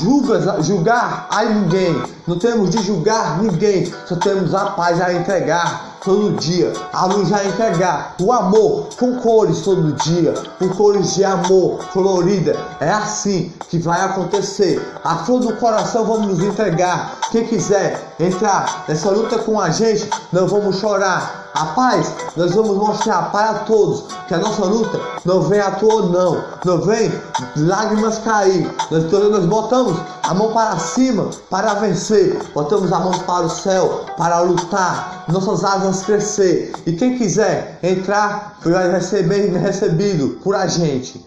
julgas, 0.03 0.67
julgar 0.67 1.29
a 1.31 1.45
ninguém, 1.45 2.03
não 2.27 2.39
temos 2.39 2.71
de 2.71 2.83
julgar 2.83 3.41
ninguém, 3.41 3.93
só 4.07 4.17
temos 4.17 4.53
a 4.53 4.67
paz 4.71 5.01
a 5.01 5.13
entregar 5.13 5.90
todo 6.05 6.37
dia. 6.39 6.73
A 6.93 7.07
luz 7.07 7.29
vai 7.29 7.47
entregar 7.47 8.15
o 8.21 8.33
amor 8.33 8.89
com 8.99 9.19
cores 9.19 9.61
todo 9.63 9.93
dia, 9.93 10.35
com 10.59 10.69
cores 10.71 11.15
de 11.15 11.25
amor 11.25 11.79
colorida. 11.93 12.57
É 12.81 12.91
assim 12.91 13.53
que 13.69 13.79
vai 13.79 14.01
acontecer. 14.01 14.81
A 15.05 15.17
flor 15.17 15.41
do 15.41 15.57
coração 15.57 16.05
vamos 16.05 16.27
nos 16.29 16.41
entregar. 16.41 17.19
Quem 17.31 17.47
quiser 17.47 18.15
entrar 18.19 18.85
nessa 18.89 19.11
luta 19.11 19.39
com 19.39 19.61
a 19.61 19.71
gente, 19.71 20.09
não 20.33 20.47
vamos 20.47 20.79
chorar. 20.79 21.40
A 21.61 21.67
paz, 21.75 22.15
nós 22.39 22.55
vamos 22.55 22.75
mostrar 22.79 23.31
para 23.31 23.53
todos 23.65 24.05
que 24.27 24.33
a 24.33 24.39
nossa 24.39 24.65
luta 24.65 24.99
não 25.27 25.43
vem 25.43 25.61
à 25.61 25.71
toa, 25.73 26.07
não. 26.07 26.43
Não 26.65 26.81
vem 26.81 27.13
lágrimas 27.55 28.17
cair. 28.21 28.75
Nós, 28.91 29.13
nós 29.13 29.45
botamos 29.45 30.01
a 30.23 30.33
mão 30.33 30.55
para 30.55 30.79
cima 30.79 31.29
para 31.51 31.75
vencer. 31.75 32.43
Botamos 32.55 32.91
a 32.91 32.99
mão 33.01 33.13
para 33.27 33.45
o 33.45 33.51
céu 33.51 34.07
para 34.17 34.41
lutar. 34.41 35.27
Nossas 35.29 35.63
asas 35.63 36.03
crescer. 36.03 36.73
E 36.87 36.95
quem 36.95 37.19
quiser 37.19 37.79
entrar, 37.83 38.57
vai 38.65 38.99
ser 39.03 39.29
bem 39.29 39.53
recebido 39.53 40.41
por 40.43 40.55
a 40.55 40.67
gente. 40.67 41.23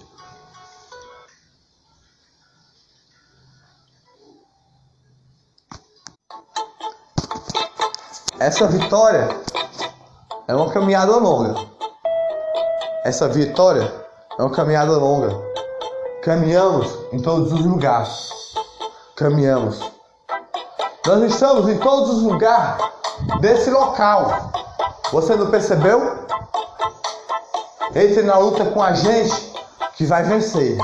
Essa 8.39 8.67
vitória 8.67 9.43
é 10.53 10.55
uma 10.55 10.69
caminhada 10.69 11.17
longa. 11.17 11.55
Essa 13.03 13.27
vitória 13.27 13.91
é 14.37 14.41
uma 14.41 14.51
caminhada 14.51 14.91
longa. 14.91 15.35
Caminhamos 16.21 16.95
em 17.11 17.19
todos 17.19 17.51
os 17.51 17.65
lugares. 17.65 18.29
Caminhamos. 19.15 19.79
Nós 21.07 21.23
estamos 21.23 21.67
em 21.67 21.79
todos 21.79 22.17
os 22.17 22.21
lugares 22.21 22.85
desse 23.41 23.71
local. 23.71 24.51
Você 25.11 25.35
não 25.35 25.49
percebeu? 25.49 26.19
Entre 27.95 28.21
na 28.21 28.37
luta 28.37 28.65
com 28.65 28.83
a 28.83 28.93
gente 28.93 29.55
que 29.95 30.05
vai 30.05 30.21
vencer. 30.21 30.77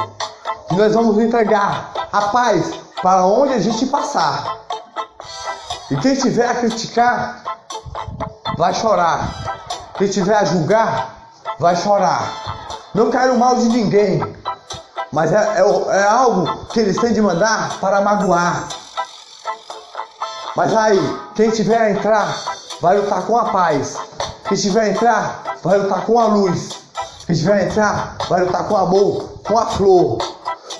E 0.71 0.75
nós 0.75 0.95
vamos 0.95 1.19
entregar 1.19 1.93
a 2.11 2.21
paz 2.29 2.71
para 3.03 3.23
onde 3.23 3.53
a 3.53 3.59
gente 3.59 3.85
passar. 3.85 4.61
E 5.91 5.95
quem 5.97 6.15
tiver 6.15 6.47
a 6.47 6.55
criticar, 6.55 7.43
vai 8.59 8.73
chorar. 8.73 9.55
Quem 9.97 10.09
tiver 10.09 10.35
a 10.35 10.43
julgar, 10.43 11.31
vai 11.59 11.77
chorar. 11.77 12.29
Não 12.93 13.09
quero 13.09 13.39
mal 13.39 13.55
de 13.55 13.69
ninguém, 13.69 14.21
mas 15.13 15.31
é, 15.31 15.61
é, 15.61 15.97
é 15.97 16.03
algo 16.03 16.65
que 16.65 16.81
eles 16.81 16.97
têm 16.97 17.13
de 17.13 17.21
mandar 17.21 17.79
para 17.79 18.01
magoar. 18.01 18.67
Mas 20.57 20.75
aí, 20.75 20.99
quem 21.35 21.51
tiver 21.51 21.77
a 21.77 21.91
entrar, 21.91 22.35
vai 22.81 22.97
lutar 22.97 23.25
com 23.25 23.37
a 23.37 23.45
paz. 23.45 23.95
Quem 24.49 24.57
tiver 24.57 24.81
a 24.81 24.89
entrar, 24.89 25.41
vai 25.63 25.77
lutar 25.77 26.05
com 26.05 26.19
a 26.19 26.25
luz. 26.25 26.71
Quem 27.25 27.35
tiver 27.37 27.53
a 27.53 27.63
entrar, 27.63 28.17
vai 28.27 28.43
lutar 28.43 28.67
com 28.67 28.75
amor, 28.75 29.39
com 29.47 29.57
a 29.57 29.67
flor, 29.67 30.17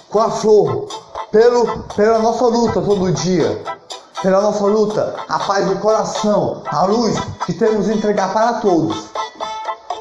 com 0.10 0.20
a 0.20 0.30
flor, 0.30 0.90
pelo, 1.32 1.84
pela 1.96 2.20
nossa 2.20 2.46
luta 2.46 2.82
todo 2.82 3.10
dia 3.14 3.80
pela 4.22 4.42
nossa 4.42 4.66
luta, 4.66 5.16
a 5.28 5.40
paz 5.40 5.66
do 5.66 5.76
coração, 5.78 6.62
a 6.68 6.84
luz 6.84 7.18
que 7.50 7.54
temos 7.54 7.88
de 7.88 7.94
entregar 7.94 8.32
para 8.32 8.54
todos. 8.60 9.10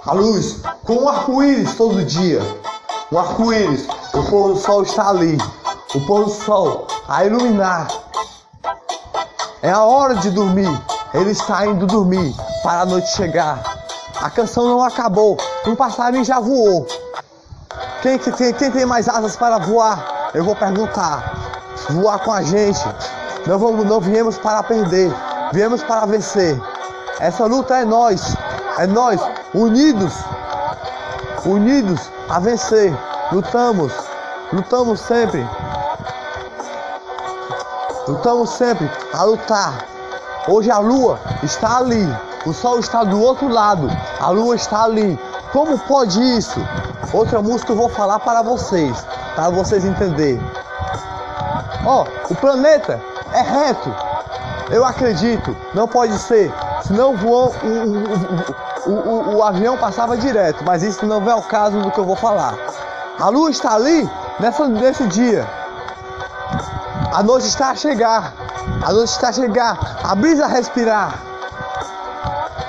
A 0.04 0.12
luz 0.12 0.60
com 0.84 0.96
um 0.96 1.08
arco-íris 1.08 1.74
todo 1.76 2.04
dia. 2.04 2.42
O 3.10 3.18
arco-íris, 3.18 3.88
o 4.12 4.22
pôr 4.24 4.52
do 4.52 4.58
sol 4.58 4.82
está 4.82 5.08
ali. 5.08 5.38
O 5.94 6.00
pôr 6.06 6.24
do 6.24 6.30
sol 6.30 6.86
a 7.08 7.24
iluminar. 7.24 7.88
É 9.62 9.70
a 9.70 9.82
hora 9.82 10.16
de 10.16 10.30
dormir. 10.30 10.68
Ele 11.14 11.30
está 11.30 11.66
indo 11.66 11.86
dormir 11.86 12.34
para 12.62 12.82
a 12.82 12.86
noite 12.86 13.08
chegar. 13.16 13.62
A 14.20 14.28
canção 14.28 14.68
não 14.68 14.82
acabou. 14.82 15.38
Um 15.66 15.74
passarinho 15.74 16.24
já 16.26 16.38
voou. 16.40 16.86
Quem, 18.02 18.18
quem, 18.18 18.52
quem 18.52 18.70
tem 18.70 18.84
mais 18.84 19.08
asas 19.08 19.36
para 19.36 19.56
voar? 19.56 20.30
Eu 20.34 20.44
vou 20.44 20.54
perguntar. 20.54 21.32
Voar 21.88 22.18
com 22.18 22.30
a 22.30 22.42
gente. 22.42 22.84
Não, 23.46 23.58
vamos, 23.58 23.86
não 23.86 24.00
viemos 24.00 24.36
para 24.36 24.62
perder, 24.62 25.10
viemos 25.52 25.82
para 25.82 26.04
vencer. 26.04 26.60
Essa 27.20 27.46
luta 27.46 27.76
é 27.76 27.84
nós, 27.84 28.36
é 28.78 28.86
nós, 28.86 29.20
unidos, 29.52 30.14
unidos 31.44 32.00
a 32.28 32.38
vencer. 32.38 32.96
Lutamos, 33.32 33.92
lutamos 34.52 35.00
sempre. 35.00 35.44
Lutamos 38.06 38.50
sempre 38.50 38.88
a 39.12 39.24
lutar. 39.24 39.84
Hoje 40.46 40.70
a 40.70 40.78
lua 40.78 41.18
está 41.42 41.78
ali, 41.78 42.06
o 42.46 42.52
sol 42.52 42.78
está 42.78 43.02
do 43.02 43.20
outro 43.20 43.48
lado, 43.48 43.88
a 44.20 44.30
lua 44.30 44.54
está 44.54 44.84
ali. 44.84 45.18
Como 45.52 45.76
pode 45.76 46.20
isso? 46.38 46.60
Outra 47.12 47.42
música 47.42 47.72
eu 47.72 47.76
vou 47.76 47.88
falar 47.88 48.20
para 48.20 48.42
vocês, 48.42 49.04
para 49.34 49.50
vocês 49.50 49.84
entenderem. 49.84 50.40
Ó, 51.84 52.04
o 52.30 52.34
planeta 52.36 53.00
é 53.32 53.42
reto. 53.42 53.92
Eu 54.70 54.84
acredito, 54.84 55.56
não 55.74 55.88
pode 55.88 56.16
ser. 56.18 56.52
Senão 56.88 57.14
voou, 57.14 57.54
o, 57.62 58.90
o, 58.90 58.92
o, 58.92 59.36
o, 59.36 59.42
avião 59.42 59.76
passava 59.76 60.16
direto, 60.16 60.64
mas 60.64 60.82
isso 60.82 61.04
não 61.04 61.28
é 61.30 61.34
o 61.34 61.42
caso 61.42 61.78
do 61.82 61.90
que 61.90 61.98
eu 61.98 62.04
vou 62.04 62.16
falar. 62.16 62.56
A 63.20 63.28
lua 63.28 63.50
está 63.50 63.74
ali 63.74 64.08
nessa, 64.40 64.66
nesse 64.66 65.06
dia. 65.08 65.46
A 67.12 67.22
noite 67.22 67.46
está 67.46 67.72
a 67.72 67.74
chegar. 67.74 68.32
A 68.82 68.90
noite 68.90 69.10
está 69.10 69.28
a 69.28 69.32
chegar. 69.32 69.98
A 70.02 70.14
brisa 70.14 70.46
a 70.46 70.48
respirar. 70.48 71.18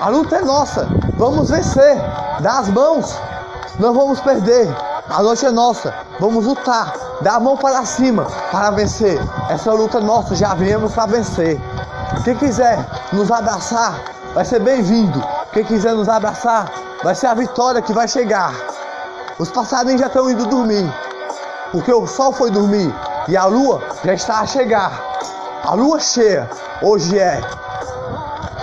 A 0.01 0.09
luta 0.09 0.35
é 0.35 0.41
nossa. 0.41 0.85
Vamos 1.15 1.49
vencer. 1.49 1.95
Dá 2.41 2.59
as 2.59 2.67
mãos. 2.67 3.17
Não 3.79 3.93
vamos 3.93 4.19
perder. 4.19 4.67
A 5.09 5.23
noite 5.23 5.45
é 5.45 5.51
nossa. 5.51 5.93
Vamos 6.19 6.45
lutar. 6.45 6.93
Dá 7.21 7.35
a 7.35 7.39
mão 7.39 7.55
para 7.55 7.85
cima 7.85 8.27
para 8.51 8.71
vencer. 8.71 9.17
Essa 9.49 9.71
luta 9.71 9.99
é 9.99 10.01
nossa. 10.01 10.35
Já 10.35 10.53
viemos 10.55 10.93
para 10.93 11.05
vencer. 11.05 11.57
Quem 12.23 12.35
quiser 12.35 12.85
nos 13.13 13.31
abraçar, 13.31 13.99
vai 14.33 14.45
ser 14.45 14.59
bem-vindo. 14.59 15.23
Quem 15.53 15.63
quiser 15.63 15.93
nos 15.93 16.07
abraçar, 16.07 16.71
vai 17.03 17.15
ser 17.15 17.27
a 17.27 17.33
vitória 17.33 17.81
que 17.81 17.93
vai 17.93 18.07
chegar. 18.07 18.53
Os 19.37 19.49
passarinhos 19.49 20.01
já 20.01 20.07
estão 20.07 20.29
indo 20.29 20.45
dormir. 20.45 20.91
Porque 21.71 21.93
o 21.93 22.07
sol 22.07 22.31
foi 22.31 22.49
dormir 22.49 22.93
e 23.27 23.37
a 23.37 23.45
lua 23.45 23.81
já 24.03 24.13
está 24.13 24.39
a 24.39 24.45
chegar. 24.45 24.91
A 25.63 25.73
lua 25.73 25.99
cheia 25.99 26.49
hoje 26.81 27.17
é 27.19 27.41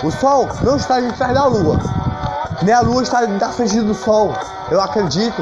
o 0.03 0.11
sol 0.11 0.47
não 0.61 0.75
está 0.75 0.99
de 0.99 1.11
trás 1.13 1.33
da 1.33 1.45
lua, 1.45 1.79
nem 2.61 2.73
a 2.73 2.81
lua 2.81 3.01
está 3.01 3.25
da 3.25 3.49
frente 3.49 3.81
do 3.81 3.95
sol, 3.95 4.31
eu 4.69 4.79
acredito. 4.79 5.41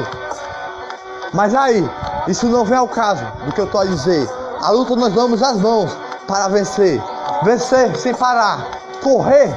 Mas 1.34 1.54
aí, 1.54 1.86
isso 2.26 2.46
não 2.46 2.64
vem 2.64 2.78
ao 2.78 2.88
caso 2.88 3.22
do 3.44 3.52
que 3.52 3.60
eu 3.60 3.66
estou 3.66 3.82
a 3.82 3.84
dizer. 3.84 4.26
A 4.62 4.70
luta 4.70 4.96
nós 4.96 5.12
damos 5.12 5.42
as 5.42 5.58
mãos 5.58 5.94
para 6.26 6.48
vencer. 6.48 7.02
Vencer 7.42 7.94
sem 7.96 8.14
parar. 8.14 8.66
Correr, 9.02 9.54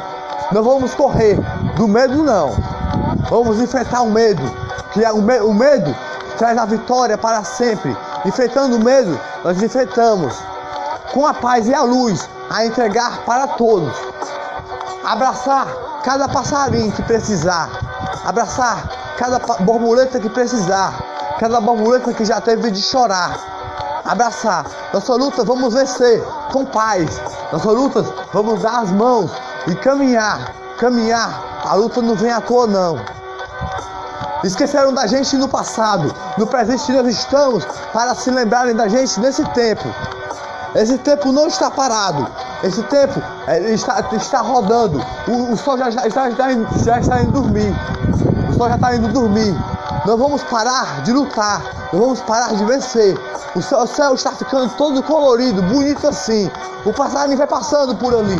não 0.51 0.63
vamos 0.63 0.93
correr 0.93 1.39
do 1.75 1.87
medo 1.87 2.23
não. 2.23 2.55
Vamos 3.29 3.59
enfrentar 3.59 4.01
o 4.01 4.09
medo, 4.09 4.41
que 4.91 5.03
o, 5.03 5.21
me 5.21 5.39
o 5.39 5.53
medo 5.53 5.95
traz 6.37 6.57
a 6.57 6.65
vitória 6.65 7.17
para 7.17 7.43
sempre. 7.43 7.95
Enfrentando 8.25 8.77
o 8.77 8.83
medo, 8.83 9.19
nós 9.43 9.61
enfrentamos 9.61 10.35
com 11.13 11.25
a 11.25 11.33
paz 11.33 11.67
e 11.67 11.73
a 11.73 11.83
luz 11.83 12.27
a 12.49 12.65
entregar 12.65 13.23
para 13.25 13.47
todos 13.47 13.93
abraçar 15.09 15.67
cada 16.03 16.27
passarinho 16.27 16.91
que 16.91 17.01
precisar, 17.03 17.69
abraçar 18.23 18.89
cada 19.17 19.39
borboleta 19.63 20.19
que 20.19 20.29
precisar, 20.29 20.93
cada 21.39 21.59
borboleta 21.59 22.13
que 22.13 22.23
já 22.23 22.39
teve 22.39 22.69
de 22.71 22.81
chorar, 22.81 23.39
abraçar. 24.05 24.65
Nossa 24.93 25.15
luta 25.15 25.43
vamos 25.43 25.73
vencer 25.73 26.23
com 26.51 26.63
paz. 26.65 27.19
Nossa 27.51 27.71
luta 27.71 28.05
vamos 28.31 28.61
dar 28.61 28.81
as 28.81 28.91
mãos 28.91 29.31
e 29.69 29.75
caminhar, 29.75 30.53
caminhar. 30.77 31.61
A 31.63 31.75
luta 31.75 32.01
não 32.01 32.15
vem 32.15 32.31
à 32.31 32.41
toa 32.41 32.67
não. 32.67 32.99
Esqueceram 34.43 34.93
da 34.93 35.05
gente 35.05 35.35
no 35.37 35.47
passado, 35.47 36.13
no 36.37 36.47
presente 36.47 36.91
nós 36.93 37.07
estamos 37.07 37.65
para 37.93 38.15
se 38.15 38.31
lembrarem 38.31 38.73
da 38.73 38.87
gente 38.87 39.19
nesse 39.19 39.43
tempo. 39.49 39.83
Esse 40.75 40.97
tempo 40.99 41.31
não 41.31 41.47
está 41.47 41.69
parado. 41.69 42.27
Esse 42.63 42.81
tempo 42.83 43.21
é, 43.47 43.71
está, 43.71 43.99
está 44.13 44.39
rodando. 44.39 45.03
O, 45.27 45.53
o 45.53 45.57
sol 45.57 45.77
já, 45.77 45.89
já, 45.89 46.07
está, 46.07 46.29
já 46.29 46.99
está 46.99 47.21
indo 47.21 47.31
dormir. 47.31 47.73
O 48.49 48.53
sol 48.53 48.69
já 48.69 48.75
está 48.75 48.95
indo 48.95 49.07
dormir. 49.09 49.55
Não 50.05 50.17
vamos 50.17 50.43
parar 50.43 51.01
de 51.01 51.11
lutar. 51.11 51.61
Não 51.91 51.99
vamos 51.99 52.21
parar 52.21 52.53
de 52.53 52.63
vencer. 52.65 53.17
O 53.55 53.61
céu, 53.61 53.79
o 53.79 53.87
céu 53.87 54.13
está 54.13 54.31
ficando 54.31 54.69
todo 54.75 55.01
colorido, 55.03 55.61
bonito 55.63 56.07
assim. 56.07 56.49
O 56.85 56.93
passarinho 56.93 57.37
vai 57.37 57.47
passando 57.47 57.95
por 57.95 58.13
ali. 58.13 58.39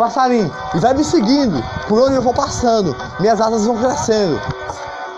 Passarinho. 0.00 0.50
E 0.74 0.78
vai 0.78 0.94
me 0.94 1.04
seguindo 1.04 1.62
por 1.86 2.00
onde 2.00 2.14
eu 2.14 2.22
vou 2.22 2.32
passando. 2.32 2.96
Minhas 3.20 3.38
asas 3.38 3.66
vão 3.66 3.76
crescendo. 3.76 4.40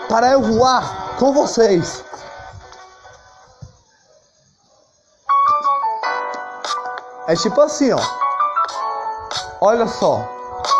Para 0.09 0.31
eu 0.31 0.41
voar 0.41 1.15
com 1.17 1.31
vocês. 1.31 2.03
É 7.27 7.35
tipo 7.37 7.61
assim, 7.61 7.93
ó. 7.93 7.99
Olha 9.61 9.87
só, 9.87 10.27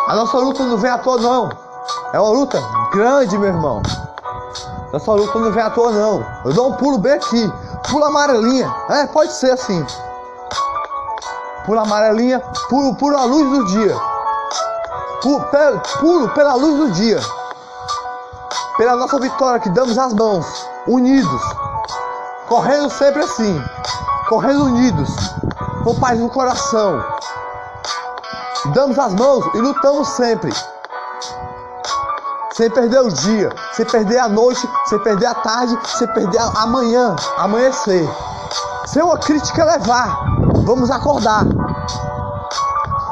a 0.09 0.15
nossa 0.15 0.37
luta 0.37 0.63
não 0.63 0.77
vem 0.77 0.91
à 0.91 0.97
toa 0.97 1.21
não. 1.21 1.49
É 2.11 2.19
uma 2.19 2.31
luta 2.31 2.61
grande, 2.91 3.37
meu 3.37 3.47
irmão. 3.47 3.81
Nossa 4.91 5.11
luta 5.13 5.39
não 5.39 5.53
vem 5.53 5.63
à 5.63 5.69
toa 5.69 5.93
não. 5.93 6.25
Eu 6.43 6.51
dou 6.51 6.67
um 6.67 6.73
pulo 6.73 6.97
bem 6.97 7.13
aqui. 7.13 7.49
Pula 7.89 8.07
amarelinha. 8.07 8.69
É, 8.89 9.07
pode 9.07 9.31
ser 9.31 9.51
assim. 9.51 9.85
Pula 11.65 11.83
amarelinha, 11.83 12.39
pulo, 12.69 12.95
pulo 12.95 13.17
a 13.17 13.23
luz 13.23 13.49
do 13.49 13.65
dia. 13.65 13.95
Pulo, 15.21 15.45
pulo 15.99 16.29
pela 16.29 16.55
luz 16.55 16.77
do 16.77 16.91
dia. 16.91 17.19
Pela 18.77 18.95
nossa 18.95 19.19
vitória 19.19 19.59
que 19.59 19.69
damos 19.69 19.97
as 19.97 20.13
mãos, 20.13 20.45
unidos. 20.87 21.41
Correndo 22.47 22.89
sempre 22.89 23.23
assim. 23.23 23.63
Correndo 24.27 24.65
unidos. 24.65 25.09
Com 25.83 25.95
paz 25.95 26.19
no 26.19 26.29
coração 26.29 27.03
damos 28.71 28.97
as 28.97 29.13
mãos 29.13 29.45
e 29.53 29.57
lutamos 29.59 30.07
sempre. 30.09 30.51
Sem 32.53 32.69
perder 32.69 33.01
o 33.01 33.09
dia, 33.09 33.49
sem 33.73 33.85
perder 33.85 34.19
a 34.19 34.29
noite, 34.29 34.67
sem 34.85 34.99
perder 34.99 35.25
a 35.25 35.33
tarde, 35.33 35.77
sem 35.97 36.07
perder 36.07 36.39
a 36.39 37.43
amanhecer. 37.43 38.07
Sem 38.85 39.01
uma 39.01 39.17
crítica 39.17 39.65
levar, 39.65 40.19
vamos 40.63 40.89
acordar. 40.89 41.45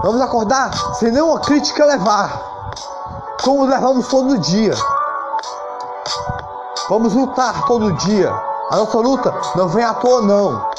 Vamos 0.03 0.21
acordar 0.21 0.71
sem 0.95 1.11
nenhuma 1.11 1.39
crítica 1.39 1.85
levar. 1.85 2.41
Como 3.43 3.65
levamos 3.65 4.07
todo 4.07 4.37
dia. 4.39 4.73
Vamos 6.89 7.13
lutar 7.13 7.65
todo 7.65 7.93
dia. 7.93 8.33
A 8.71 8.77
nossa 8.77 8.97
luta 8.97 9.33
não 9.55 9.67
vem 9.67 9.83
à 9.83 9.93
toa 9.93 10.21
não. 10.21 10.71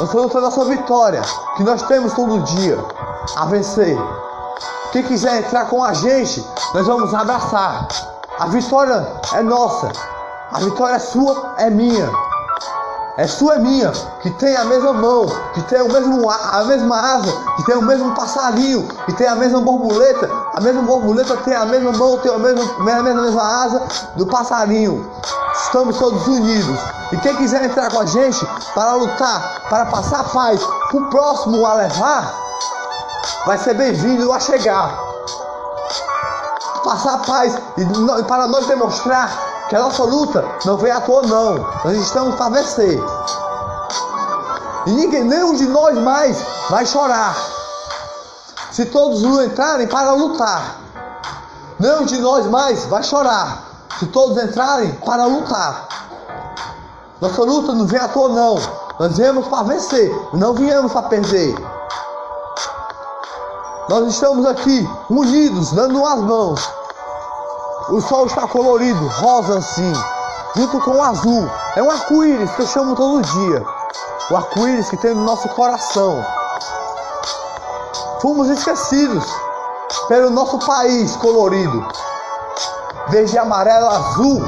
Nossa 0.00 0.16
luta 0.16 0.38
é 0.38 0.38
a 0.38 0.42
nossa 0.42 0.64
vitória, 0.64 1.22
que 1.56 1.62
nós 1.62 1.82
temos 1.82 2.14
todo 2.14 2.40
dia 2.40 2.78
a 3.36 3.44
vencer. 3.46 3.98
Quem 4.90 5.02
quiser 5.02 5.38
entrar 5.38 5.66
com 5.66 5.82
a 5.82 5.92
gente, 5.92 6.46
nós 6.74 6.86
vamos 6.86 7.14
abraçar. 7.14 7.88
A 8.38 8.46
vitória 8.46 9.06
é 9.34 9.42
nossa. 9.42 9.90
A 10.52 10.58
vitória 10.58 10.96
é 10.96 10.98
sua, 10.98 11.54
é 11.58 11.70
minha. 11.70 12.10
É 13.18 13.26
sua, 13.26 13.56
é 13.56 13.58
minha, 13.58 13.92
que 14.22 14.30
tem 14.30 14.56
a 14.56 14.64
mesma 14.64 14.94
mão, 14.94 15.26
que 15.52 15.60
tem 15.64 15.82
o 15.82 15.92
mesmo, 15.92 16.30
a 16.30 16.64
mesma 16.64 16.98
asa, 16.98 17.30
que 17.56 17.66
tem 17.66 17.76
o 17.76 17.82
mesmo 17.82 18.14
passarinho, 18.14 18.88
que 19.04 19.12
tem 19.12 19.28
a 19.28 19.34
mesma 19.34 19.60
borboleta. 19.60 20.30
A 20.54 20.60
mesma 20.62 20.80
borboleta 20.80 21.36
tem 21.38 21.54
a 21.54 21.66
mesma 21.66 21.92
mão, 21.92 22.16
tem 22.18 22.34
a 22.34 22.38
mesma, 22.38 22.62
a 22.62 22.82
mesma, 22.82 23.10
a 23.10 23.14
mesma 23.14 23.64
asa 23.64 23.82
do 24.16 24.26
passarinho. 24.26 25.10
Estamos 25.62 25.98
todos 25.98 26.26
unidos. 26.26 26.80
E 27.12 27.16
quem 27.18 27.36
quiser 27.36 27.62
entrar 27.62 27.90
com 27.90 28.00
a 28.00 28.06
gente 28.06 28.46
para 28.74 28.94
lutar, 28.94 29.60
para 29.68 29.84
passar 29.86 30.24
paz 30.30 30.62
para 30.90 30.96
o 30.98 31.10
próximo 31.10 31.66
a 31.66 31.74
levar, 31.74 32.34
vai 33.44 33.58
ser 33.58 33.74
bem-vindo 33.74 34.32
a 34.32 34.40
chegar. 34.40 34.98
Passar 36.82 37.18
paz 37.26 37.54
e 37.76 38.22
para 38.24 38.48
nós 38.48 38.66
demonstrar 38.66 39.51
que 39.72 39.76
a 39.76 39.80
nossa 39.80 40.04
luta 40.04 40.44
não 40.66 40.76
vem 40.76 40.92
à 40.92 41.00
toa 41.00 41.22
não. 41.22 41.54
Nós 41.82 41.96
estamos 41.96 42.34
para 42.34 42.50
vencer. 42.50 43.02
E 44.84 44.90
ninguém, 44.90 45.24
nenhum 45.24 45.54
de 45.54 45.64
nós 45.64 45.96
mais 45.96 46.36
vai 46.68 46.84
chorar. 46.84 47.34
Se 48.70 48.84
todos 48.84 49.22
entrarem 49.22 49.86
para 49.86 50.12
lutar. 50.12 50.76
Nenhum 51.80 52.04
de 52.04 52.20
nós 52.20 52.44
mais 52.48 52.84
vai 52.84 53.02
chorar. 53.02 53.64
Se 53.98 54.04
todos 54.08 54.36
entrarem 54.44 54.92
para 55.06 55.24
lutar. 55.24 55.88
Nossa 57.18 57.42
luta 57.42 57.72
não 57.72 57.86
vem 57.86 57.98
à 57.98 58.08
toa 58.08 58.28
não. 58.28 58.58
Nós 58.98 59.16
viemos 59.16 59.48
para 59.48 59.62
vencer, 59.62 60.14
não 60.34 60.52
viemos 60.52 60.92
para 60.92 61.08
perder. 61.08 61.54
Nós 63.88 64.06
estamos 64.06 64.44
aqui 64.44 64.86
unidos, 65.08 65.72
dando 65.72 66.04
as 66.04 66.20
mãos. 66.20 66.81
O 67.92 68.00
sol 68.00 68.24
está 68.24 68.48
colorido, 68.48 69.06
rosa 69.06 69.58
assim, 69.58 69.92
junto 70.56 70.80
com 70.80 70.92
o 70.92 71.02
azul. 71.02 71.46
É 71.76 71.82
um 71.82 71.90
arco-íris 71.90 72.50
que 72.52 72.62
eu 72.62 72.66
chamo 72.66 72.96
todo 72.96 73.20
dia. 73.20 73.62
O 74.30 74.36
arco-íris 74.36 74.88
que 74.88 74.96
tem 74.96 75.14
no 75.14 75.22
nosso 75.22 75.46
coração. 75.50 76.24
Fomos 78.22 78.48
esquecidos 78.48 79.26
pelo 80.08 80.30
nosso 80.30 80.58
país 80.60 81.14
colorido. 81.16 81.86
Verde, 83.08 83.36
amarelo, 83.36 83.88
azul. 83.88 84.42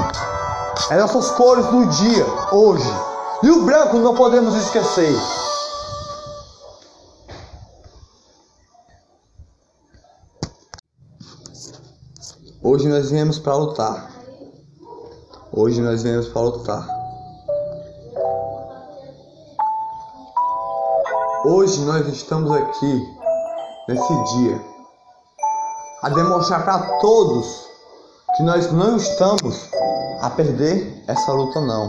É 0.89 0.97
nossas 0.97 1.29
cores 1.29 1.67
do 1.67 1.85
dia, 1.85 2.25
hoje. 2.51 2.91
E 3.43 3.51
o 3.51 3.61
branco 3.61 3.99
não 3.99 4.15
podemos 4.15 4.55
esquecer. 4.55 5.15
Hoje 12.67 12.87
nós 12.87 13.11
viemos 13.11 13.37
para 13.37 13.53
lutar. 13.53 14.11
Hoje 15.53 15.79
nós 15.81 16.01
viemos 16.01 16.29
para 16.29 16.41
lutar. 16.41 16.87
Hoje 21.45 21.79
nós 21.81 22.07
estamos 22.07 22.51
aqui, 22.51 23.17
nesse 23.87 24.13
dia, 24.33 24.59
a 26.01 26.09
demonstrar 26.09 26.65
para 26.65 26.97
todos 26.97 27.67
que 28.35 28.41
nós 28.41 28.71
não 28.71 28.95
estamos 28.95 29.69
a 30.21 30.31
perder 30.31 31.03
essa 31.07 31.31
luta 31.33 31.61
não. 31.61 31.87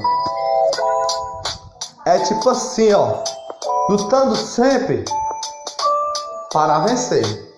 É 2.04 2.18
tipo 2.18 2.50
assim, 2.50 2.92
ó, 2.92 3.24
lutando 3.88 4.36
sempre 4.36 5.06
para 6.52 6.80
vencer. 6.80 7.56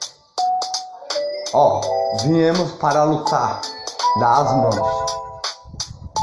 Ó, 1.52 1.97
viemos 2.22 2.72
para 2.72 3.04
lutar, 3.04 3.60
dar 4.20 4.42
as 4.42 4.52
mãos, 4.56 5.06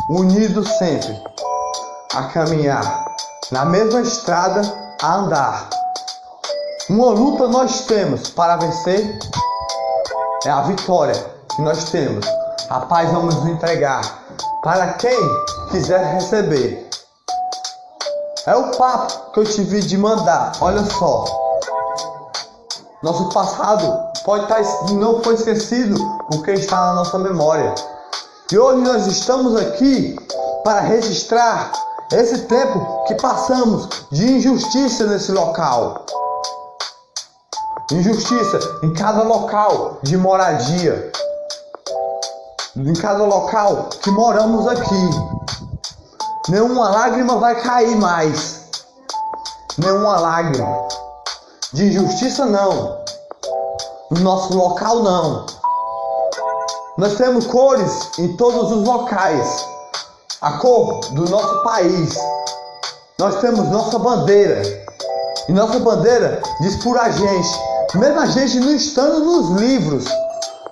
unidos 0.09 0.67
sempre, 0.77 1.21
a 2.13 2.23
caminhar 2.23 3.05
na 3.51 3.65
mesma 3.65 4.01
estrada 4.01 4.61
a 5.01 5.15
andar. 5.15 5.69
Uma 6.89 7.09
luta 7.09 7.47
nós 7.47 7.81
temos 7.81 8.29
para 8.29 8.57
vencer 8.57 9.17
é 10.45 10.49
a 10.49 10.61
vitória 10.61 11.15
que 11.55 11.61
nós 11.61 11.85
temos. 11.85 12.25
A 12.69 12.81
paz 12.81 13.11
vamos 13.11 13.35
entregar 13.45 14.01
para 14.61 14.93
quem 14.93 15.17
quiser 15.71 16.03
receber. 16.13 16.87
É 18.45 18.55
o 18.55 18.77
papo 18.77 19.31
que 19.31 19.39
eu 19.39 19.45
tive 19.45 19.81
de 19.81 19.97
mandar. 19.97 20.51
Olha 20.61 20.83
só. 20.83 21.25
Nosso 23.01 23.29
passado 23.29 24.14
pode 24.25 24.43
estar 24.43 24.93
não 24.95 25.21
foi 25.21 25.35
esquecido 25.35 25.95
porque 26.29 26.51
está 26.51 26.87
na 26.87 26.93
nossa 26.95 27.19
memória. 27.19 27.73
E 28.51 28.57
hoje 28.57 28.81
nós 28.81 29.05
estamos 29.05 29.55
aqui 29.55 30.15
para 30.63 30.79
registrar 30.81 31.71
esse 32.11 32.39
tempo 32.39 33.03
que 33.05 33.15
passamos 33.15 33.87
de 34.11 34.33
injustiça 34.33 35.05
nesse 35.05 35.31
local. 35.31 36.05
Injustiça 37.91 38.59
em 38.83 38.93
cada 38.93 39.21
local 39.21 39.99
de 40.01 40.17
moradia. 40.17 41.11
Em 42.75 42.93
cada 42.93 43.23
local 43.23 43.89
que 44.01 44.09
moramos 44.09 44.67
aqui. 44.67 45.09
Nenhuma 46.49 46.89
lágrima 46.89 47.37
vai 47.37 47.61
cair 47.61 47.95
mais. 47.95 48.69
Nenhuma 49.77 50.19
lágrima. 50.19 50.87
De 51.73 51.85
injustiça 51.85 52.45
não. 52.45 53.05
No 54.11 54.21
nosso 54.21 54.55
local 54.55 55.01
não. 55.01 55.45
Nós 56.97 57.15
temos 57.15 57.47
cores 57.47 58.11
em 58.19 58.37
todos 58.37 58.71
os 58.71 58.85
locais 58.85 59.65
a 60.41 60.53
cor 60.59 60.99
do 61.11 61.27
nosso 61.29 61.63
país. 61.63 62.15
Nós 63.17 63.41
temos 63.41 63.67
nossa 63.69 63.97
bandeira. 63.97 64.61
E 65.49 65.53
nossa 65.53 65.79
bandeira 65.79 66.41
diz 66.61 66.75
por 66.83 66.97
a 66.97 67.09
gente, 67.09 67.59
mesmo 67.95 68.19
a 68.19 68.25
gente 68.27 68.59
não 68.59 68.75
estando 68.75 69.19
nos 69.25 69.59
livros 69.59 70.05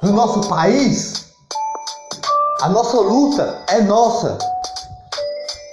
do 0.01 0.11
nosso 0.13 0.47
país, 0.47 1.25
a 2.61 2.69
nossa 2.69 2.97
luta 2.97 3.63
é 3.67 3.81
nossa. 3.81 4.37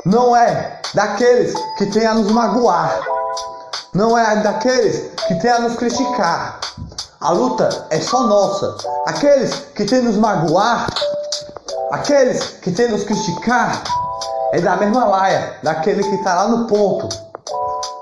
Não 0.07 0.35
é 0.35 0.81
daqueles 0.94 1.55
que 1.77 1.87
têm 1.87 2.07
a 2.07 2.14
nos 2.14 2.33
magoar. 2.33 3.01
Não 3.94 4.16
é 4.16 4.37
daqueles 4.37 5.11
que 5.29 5.35
têm 5.37 5.51
a 5.51 5.61
nos 5.61 5.77
criticar. 5.77 6.60
A 7.20 7.30
luta 7.33 7.87
é 7.90 8.00
só 8.00 8.22
nossa. 8.22 8.76
Aqueles 9.06 9.54
que 9.74 9.85
têm 9.85 10.02
nos 10.02 10.16
magoar 10.16 10.88
Aqueles 11.90 12.40
que 12.62 12.70
tentam 12.70 12.96
nos 12.96 13.04
criticar 13.04 13.83
é 14.52 14.61
da 14.61 14.76
mesma 14.76 15.04
laia 15.06 15.59
daquele 15.61 16.04
que 16.04 16.14
está 16.14 16.35
lá 16.35 16.46
no 16.46 16.68
ponto 16.68 17.09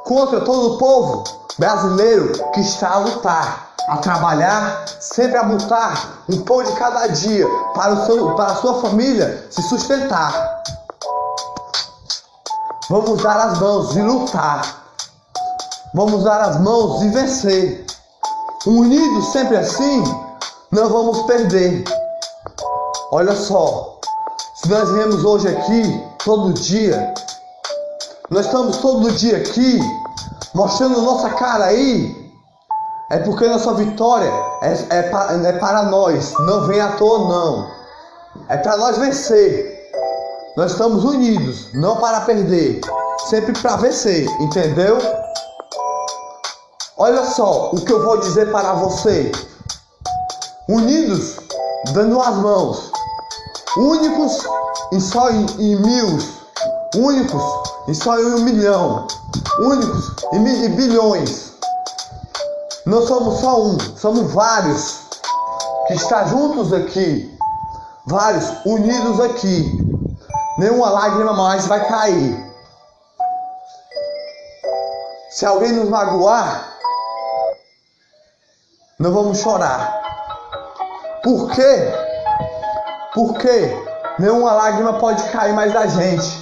contra 0.05 0.43
todo 0.43 0.75
o 0.75 0.79
povo 0.79 1.25
brasileiro 1.59 2.33
que 2.53 2.61
está 2.61 2.91
a 2.91 2.99
lutar, 2.99 3.71
a 3.89 3.97
trabalhar, 3.97 4.85
sempre 5.01 5.39
a 5.39 5.43
lutar 5.43 6.23
um 6.29 6.43
pão 6.43 6.63
de 6.63 6.73
cada 6.73 7.07
dia 7.07 7.47
para, 7.75 7.95
o 7.95 8.05
seu, 8.05 8.35
para 8.35 8.53
a 8.53 8.57
sua 8.57 8.83
família 8.83 9.47
se 9.51 9.63
sustentar. 9.63 10.63
Vamos 12.91 13.23
dar 13.23 13.39
as 13.39 13.59
mãos 13.59 13.97
e 13.97 14.03
lutar. 14.03 14.85
Vamos 15.95 16.25
dar 16.25 16.43
as 16.43 16.61
mãos 16.61 17.03
e 17.03 17.09
vencer. 17.09 17.87
Unidos 18.67 19.33
sempre 19.33 19.57
assim, 19.57 20.03
não 20.73 20.89
vamos 20.89 21.23
perder. 21.23 21.85
Olha 23.13 23.35
só, 23.35 23.99
se 24.57 24.69
nós 24.69 24.91
viemos 24.91 25.25
hoje 25.25 25.49
aqui, 25.49 26.05
todo 26.25 26.53
dia, 26.53 27.15
nós 28.29 28.47
estamos 28.47 28.79
todo 28.79 29.13
dia 29.13 29.37
aqui, 29.37 29.79
mostrando 30.55 31.01
nossa 31.01 31.31
cara 31.31 31.67
aí, 31.67 32.33
é 33.11 33.19
porque 33.19 33.47
nossa 33.47 33.73
vitória 33.75 34.31
é, 34.61 34.73
é, 34.91 35.49
é 35.49 35.53
para 35.53 35.85
nós, 35.85 36.35
não 36.41 36.67
vem 36.67 36.81
à 36.81 36.93
toa 36.93 37.29
não. 37.29 37.71
É 38.49 38.57
para 38.57 38.77
nós 38.77 38.99
vencer. 38.99 39.79
Nós 40.57 40.73
estamos 40.73 41.05
unidos, 41.05 41.73
não 41.75 41.97
para 41.97 42.23
perder, 42.23 42.81
sempre 43.31 43.53
para 43.53 43.77
vencer, 43.77 44.27
entendeu? 44.41 44.99
Olha 47.01 47.25
só 47.25 47.71
o 47.71 47.81
que 47.81 47.93
eu 47.93 48.03
vou 48.03 48.19
dizer 48.19 48.51
para 48.51 48.73
você. 48.73 49.31
Unidos, 50.69 51.37
dando 51.93 52.21
as 52.21 52.35
mãos, 52.35 52.91
únicos 53.77 54.45
e 54.91 55.01
só 55.01 55.31
em, 55.31 55.47
em 55.61 55.77
mil, 55.77 56.19
únicos 56.97 57.43
e 57.87 57.95
só 57.95 58.19
em 58.19 58.35
um 58.35 58.41
milhão, 58.41 59.07
únicos 59.61 60.13
e, 60.33 60.39
mil, 60.41 60.65
e 60.65 60.69
bilhões. 60.71 61.53
Não 62.85 63.07
somos 63.07 63.39
só 63.43 63.63
um, 63.63 63.79
somos 63.97 64.33
vários 64.33 65.03
que 65.87 65.95
estão 65.95 66.27
juntos 66.27 66.73
aqui, 66.73 67.39
vários 68.09 68.45
unidos 68.67 69.21
aqui. 69.21 69.71
Nenhuma 70.59 70.91
lágrima 70.91 71.33
mais 71.33 71.65
vai 71.67 71.87
cair. 71.87 72.53
Se 75.31 75.47
alguém 75.47 75.71
nos 75.71 75.89
magoar, 75.89 76.78
não 78.99 79.13
vamos 79.13 79.39
chorar. 79.39 80.01
Por 81.23 81.51
quê? 81.51 81.93
porque 83.19 83.77
nenhuma 84.17 84.53
lágrima 84.53 84.93
pode 84.95 85.23
cair 85.31 85.53
mais 85.53 85.73
da 85.73 85.89
gente. 85.89 86.41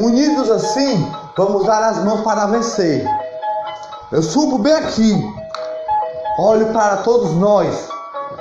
Unidos 0.00 0.50
assim, 0.50 1.12
vamos 1.36 1.64
dar 1.64 1.80
as 1.80 1.98
mãos 1.98 2.22
para 2.22 2.46
vencer. 2.46 3.08
Eu 4.10 4.20
subo 4.20 4.58
bem 4.58 4.72
aqui, 4.72 5.12
olho 6.38 6.72
para 6.72 6.98
todos 6.98 7.32
nós. 7.36 7.88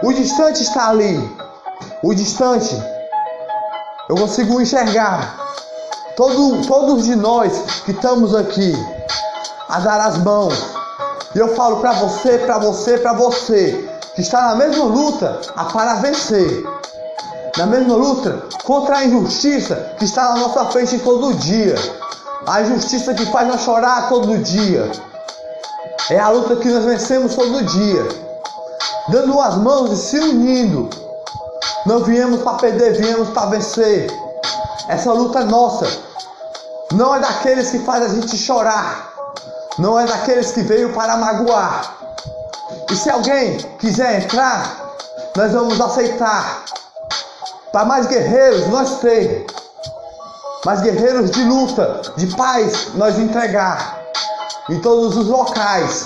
O 0.02 0.12
distante 0.12 0.64
está 0.64 0.90
ali, 0.90 1.38
o 2.02 2.16
distante, 2.16 2.76
eu 4.10 4.16
consigo 4.16 4.60
enxergar. 4.60 5.38
Todo, 6.16 6.66
todos 6.68 7.06
de 7.06 7.16
nós 7.16 7.82
que 7.86 7.92
estamos 7.92 8.36
aqui 8.36 8.74
a 9.70 9.80
dar 9.80 10.00
as 10.00 10.18
mãos. 10.18 10.73
E 11.36 11.40
eu 11.40 11.56
falo 11.56 11.78
para 11.78 11.94
você, 11.94 12.38
para 12.40 12.58
você, 12.60 12.98
para 12.98 13.14
você 13.14 13.90
que 14.16 14.22
está 14.22 14.42
na 14.42 14.56
mesma 14.56 14.86
luta 14.86 15.42
a 15.56 15.66
para 15.66 15.96
vencer 15.96 16.64
na 17.58 17.68
mesma 17.68 17.96
luta 17.96 18.44
contra 18.64 18.98
a 18.98 19.06
injustiça 19.06 19.76
que 19.98 20.06
está 20.06 20.30
na 20.30 20.38
nossa 20.38 20.66
frente 20.66 20.98
todo 21.00 21.34
dia. 21.36 21.76
A 22.48 22.62
injustiça 22.62 23.14
que 23.14 23.26
faz 23.28 23.48
nós 23.48 23.62
chorar 23.62 24.10
todo 24.10 24.38
dia. 24.40 24.92
É 26.10 26.20
a 26.20 26.30
luta 26.30 26.56
que 26.56 26.68
nós 26.68 26.84
vencemos 26.84 27.36
todo 27.36 27.64
dia. 27.64 28.08
Dando 29.10 29.40
as 29.40 29.56
mãos 29.56 29.92
e 29.92 29.98
se 29.98 30.20
unindo. 30.20 30.90
Não 31.86 32.04
viemos 32.04 32.42
para 32.42 32.58
perder, 32.58 32.94
viemos 32.94 33.30
para 33.30 33.48
vencer. 33.48 34.08
Essa 34.88 35.14
luta 35.14 35.40
é 35.40 35.46
nossa. 35.46 35.86
Não 36.94 37.16
é 37.16 37.20
daqueles 37.20 37.70
que 37.70 37.80
faz 37.80 38.04
a 38.04 38.10
gente 38.10 38.36
chorar. 38.36 39.13
Não 39.80 40.00
é 40.00 40.06
daqueles 40.06 40.52
que 40.52 40.62
veio 40.62 40.94
para 40.94 41.18
magoar. 41.18 41.96
E 42.92 42.96
se 42.96 43.10
alguém 43.10 43.58
quiser 43.80 44.24
entrar, 44.24 44.94
nós 45.36 45.52
vamos 45.52 45.82
aceitar. 45.82 46.64
Para 47.72 47.86
mais 47.86 48.06
guerreiros, 48.06 48.68
nós 48.68 49.00
temos. 49.00 49.52
Mais 50.64 50.82
guerreiros 50.82 51.32
de 51.32 51.44
luta, 51.44 52.02
de 52.16 52.28
paz, 52.36 52.94
nós 52.94 53.18
entregar. 53.18 54.00
Em 54.70 54.80
todos 54.80 55.18
os 55.18 55.28
locais. 55.28 56.06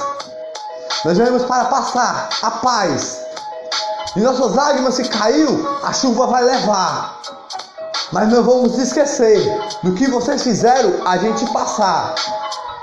Nós 1.04 1.18
viemos 1.18 1.44
para 1.44 1.66
passar 1.66 2.30
a 2.42 2.52
paz. 2.52 3.20
E 4.16 4.22
nossas 4.22 4.56
lágrimas 4.56 4.96
se 4.96 5.04
caiu, 5.10 5.78
a 5.84 5.92
chuva 5.92 6.26
vai 6.28 6.44
levar. 6.44 7.20
Mas 8.12 8.30
não 8.30 8.44
vamos 8.44 8.78
esquecer 8.80 9.38
do 9.84 9.94
que 9.94 10.10
vocês 10.10 10.42
fizeram 10.42 11.06
a 11.06 11.18
gente 11.18 11.46
passar. 11.52 12.16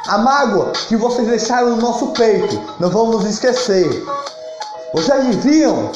A 0.06 0.18
mágoa 0.18 0.70
que 0.86 0.96
vocês 0.96 1.26
deixaram 1.26 1.70
no 1.70 1.76
nosso 1.76 2.08
peito, 2.08 2.60
não 2.78 2.90
vamos 2.90 3.24
esquecer. 3.24 4.04
Vocês 4.92 5.24
deviam 5.24 5.90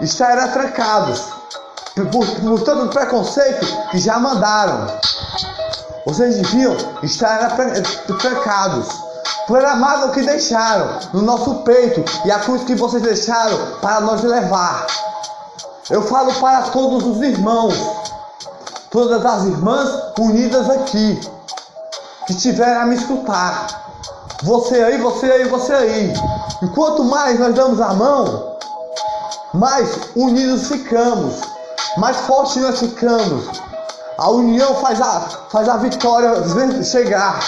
estar 0.00 0.36
atrancados 0.36 1.22
por, 1.94 2.26
por 2.60 2.82
o 2.82 2.88
preconceito 2.88 3.64
que 3.90 3.98
já 3.98 4.18
mandaram. 4.18 4.86
Vocês 6.04 6.36
deviam 6.36 6.76
estar 7.02 7.56
trancados. 8.20 8.88
pela 9.46 9.76
mágoa 9.76 10.10
que 10.10 10.22
deixaram 10.22 10.98
no 11.12 11.22
nosso 11.22 11.62
peito 11.62 12.04
e 12.24 12.32
a 12.32 12.40
cruz 12.40 12.64
que 12.64 12.74
vocês 12.74 13.02
deixaram 13.02 13.78
para 13.80 14.00
nós 14.00 14.22
levar. 14.24 14.84
Eu 15.88 16.02
falo 16.02 16.34
para 16.34 16.62
todos 16.62 17.04
os 17.04 17.22
irmãos, 17.22 17.74
todas 18.90 19.24
as 19.24 19.44
irmãs 19.44 19.88
unidas 20.18 20.68
aqui, 20.68 21.20
que 22.26 22.34
tiverem 22.34 22.76
a 22.76 22.86
me 22.86 22.96
escutar. 22.96 23.66
Você 24.42 24.82
aí, 24.82 24.98
você 24.98 25.26
aí, 25.26 25.44
você 25.48 25.72
aí. 25.72 26.14
E 26.62 26.68
quanto 26.68 27.04
mais 27.04 27.38
nós 27.38 27.54
damos 27.54 27.80
a 27.80 27.94
mão, 27.94 28.56
mais 29.54 29.88
unidos 30.14 30.68
ficamos, 30.68 31.40
mais 31.96 32.16
fortes 32.18 32.56
nós 32.56 32.78
ficamos. 32.78 33.62
A 34.18 34.30
união 34.30 34.74
faz 34.76 35.00
a, 35.00 35.20
faz 35.50 35.68
a 35.68 35.76
vitória 35.76 36.42
chegar. 36.82 37.38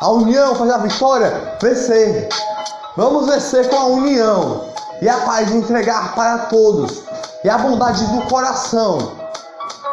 A 0.00 0.10
união 0.10 0.54
faz 0.54 0.70
a 0.70 0.78
vitória 0.78 1.56
vencer. 1.60 2.28
Vamos 2.96 3.26
vencer 3.26 3.68
com 3.68 3.76
a 3.76 3.86
união 3.86 4.64
e 5.00 5.08
a 5.08 5.18
paz 5.18 5.50
entregar 5.50 6.14
para 6.14 6.38
todos. 6.46 7.02
E 7.42 7.48
a 7.48 7.58
bondade 7.58 8.04
do 8.06 8.22
coração. 8.22 9.23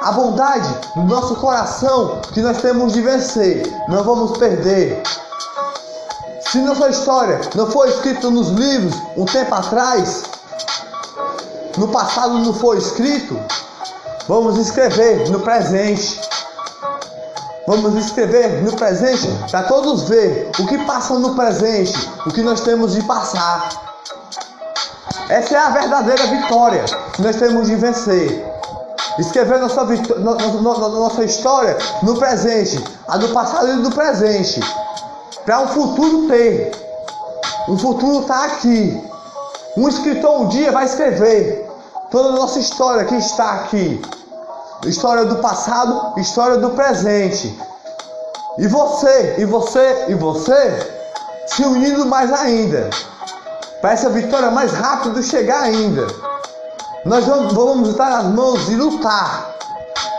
A 0.01 0.11
bondade 0.13 0.67
do 0.95 1.03
nosso 1.03 1.35
coração 1.35 2.19
que 2.33 2.41
nós 2.41 2.57
temos 2.59 2.93
de 2.93 3.01
vencer. 3.01 3.71
Não 3.87 4.03
vamos 4.03 4.35
perder. 4.35 5.01
Se 6.39 6.57
nossa 6.57 6.89
história 6.89 7.39
não 7.53 7.69
foi 7.69 7.89
escrita 7.89 8.29
nos 8.31 8.49
livros 8.49 8.95
um 9.15 9.25
tempo 9.25 9.53
atrás, 9.53 10.23
no 11.77 11.87
passado 11.89 12.39
não 12.39 12.53
foi 12.53 12.77
escrito, 12.79 13.39
vamos 14.27 14.57
escrever 14.57 15.29
no 15.29 15.39
presente. 15.39 16.19
Vamos 17.67 17.93
escrever 18.03 18.63
no 18.63 18.75
presente 18.75 19.29
para 19.51 19.63
todos 19.63 20.09
ver 20.09 20.49
o 20.59 20.65
que 20.65 20.79
passa 20.79 21.13
no 21.13 21.35
presente, 21.35 22.09
o 22.25 22.31
que 22.31 22.41
nós 22.41 22.61
temos 22.61 22.93
de 22.93 23.03
passar. 23.03 23.69
Essa 25.29 25.55
é 25.55 25.57
a 25.59 25.69
verdadeira 25.69 26.25
vitória 26.25 26.83
que 27.13 27.21
nós 27.21 27.35
temos 27.35 27.67
de 27.67 27.75
vencer. 27.75 28.50
Escrever 29.21 29.59
nossa, 29.59 29.83
nossa 29.83 31.23
história 31.23 31.77
no 32.01 32.17
presente, 32.17 32.83
a 33.07 33.17
do 33.17 33.29
passado 33.29 33.67
e 33.69 33.75
do 33.77 33.91
presente 33.91 34.59
para 35.45 35.59
um 35.61 35.67
futuro 35.67 36.27
ter. 36.27 36.71
O 37.67 37.77
futuro 37.77 38.21
está 38.21 38.45
aqui. 38.45 39.01
Um 39.77 39.87
escritor 39.87 40.41
um 40.41 40.47
dia 40.47 40.71
vai 40.71 40.85
escrever 40.85 41.69
toda 42.09 42.29
a 42.29 42.31
nossa 42.33 42.59
história 42.59 43.05
que 43.05 43.15
está 43.15 43.53
aqui. 43.53 44.01
História 44.85 45.25
do 45.25 45.35
passado, 45.37 46.19
história 46.19 46.57
do 46.57 46.71
presente. 46.71 47.55
E 48.57 48.67
você, 48.67 49.35
e 49.37 49.45
você, 49.45 50.05
e 50.09 50.15
você 50.15 51.01
se 51.45 51.63
unindo 51.63 52.05
mais 52.07 52.33
ainda. 52.33 52.89
Para 53.81 53.91
essa 53.91 54.09
vitória 54.09 54.49
mais 54.49 54.71
rápido 54.71 55.21
chegar 55.21 55.61
ainda. 55.61 56.30
Nós 57.03 57.25
vamos, 57.25 57.89
estar 57.89 58.09
nas 58.11 58.25
mãos 58.25 58.69
e 58.69 58.75
lutar. 58.75 59.55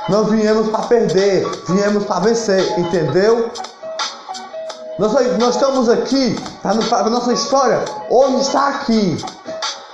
Não 0.09 0.25
viemos 0.25 0.69
para 0.69 0.83
perder, 0.83 1.49
viemos 1.69 2.05
para 2.05 2.21
vencer, 2.21 2.77
entendeu? 2.77 3.53
Nós, 4.99 5.13
nós 5.39 5.55
estamos 5.55 5.89
aqui, 5.89 6.37
a 6.65 6.75
nossa 7.09 7.33
história, 7.33 7.85
hoje 8.11 8.41
está 8.41 8.69
aqui. 8.69 9.25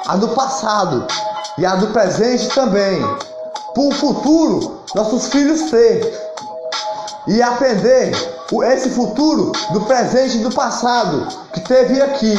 A 0.07 0.17
do 0.17 0.29
passado 0.29 1.07
e 1.59 1.67
a 1.67 1.75
do 1.77 1.89
presente 1.89 2.49
também. 2.55 3.03
Para 3.75 3.83
o 3.83 3.93
futuro, 3.93 4.81
nossos 4.95 5.27
filhos 5.27 5.71
ter. 5.71 6.29
E 7.27 7.43
aprender 7.43 8.13
esse 8.73 8.89
futuro 8.89 9.53
do 9.73 9.83
presente 9.83 10.39
e 10.39 10.43
do 10.43 10.51
passado 10.51 11.29
que 11.53 11.61
teve 11.61 12.01
aqui. 12.01 12.35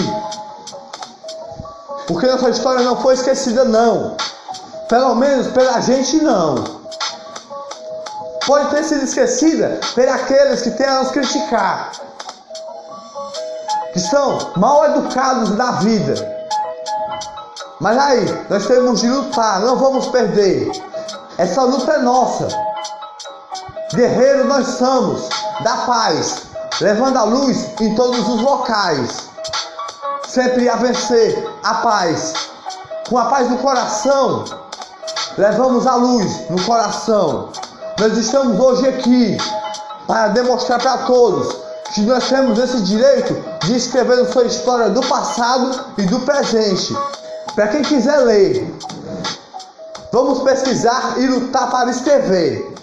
Porque 2.08 2.26
nossa 2.26 2.50
história 2.50 2.84
não 2.84 3.00
foi 3.00 3.14
esquecida, 3.14 3.64
não. 3.64 4.18
Pelo 4.90 5.16
menos 5.16 5.48
pela 5.48 5.80
gente, 5.80 6.18
não. 6.18 6.56
Pode 8.46 8.72
ter 8.72 8.84
sido 8.84 9.04
esquecida 9.04 9.80
por 9.94 10.10
aqueles 10.10 10.62
que 10.64 10.72
têm 10.72 10.88
a 10.88 11.04
nos 11.04 11.12
criticar 11.12 11.92
que 13.94 14.00
são 14.00 14.52
mal 14.56 14.86
educados 14.86 15.56
na 15.56 15.72
vida. 15.74 16.16
Mas 17.80 17.98
aí, 17.98 18.46
nós 18.50 18.66
temos 18.66 19.02
de 19.02 19.10
lutar, 19.10 19.60
não 19.62 19.78
vamos 19.78 20.08
perder. 20.08 20.72
Essa 21.38 21.64
luta 21.64 21.94
é 21.94 22.00
nossa. 22.00 22.48
Guerreiros 23.94 24.46
nós 24.48 24.68
somos, 24.68 25.30
da 25.62 25.78
paz, 25.78 26.44
levando 26.82 27.18
a 27.18 27.24
luz 27.24 27.80
em 27.80 27.96
todos 27.96 28.20
os 28.20 28.42
locais. 28.42 29.30
Sempre 30.28 30.70
a 30.70 30.76
vencer 30.76 31.48
a 31.64 31.76
paz. 31.76 32.34
Com 33.10 33.18
a 33.18 33.26
paz 33.26 33.50
no 33.50 33.58
coração, 33.58 34.44
levamos 35.40 35.88
a 35.88 35.96
luz 35.96 36.50
no 36.50 36.62
coração. 36.66 37.50
Nós 37.98 38.18
estamos 38.18 38.60
hoje 38.60 38.86
aqui 38.90 39.38
para 40.06 40.28
demonstrar 40.28 40.82
para 40.82 40.98
todos 41.06 41.56
que 41.94 42.02
nós 42.02 42.28
temos 42.28 42.60
esse 42.60 42.82
direito 42.82 43.34
de 43.66 43.78
escrever 43.78 44.20
a 44.20 44.26
sua 44.30 44.44
história 44.44 44.90
do 44.90 45.02
passado 45.08 45.86
e 45.98 46.02
do 46.08 46.20
presente. 46.20 46.94
Para 47.56 47.70
quem 47.70 47.82
quiser 47.84 48.18
ler, 48.18 48.70
vamos 50.12 50.44
pesquisar 50.44 51.14
e 51.18 51.28
lutar 51.28 51.72
para 51.72 51.90
escrever. 51.90 52.76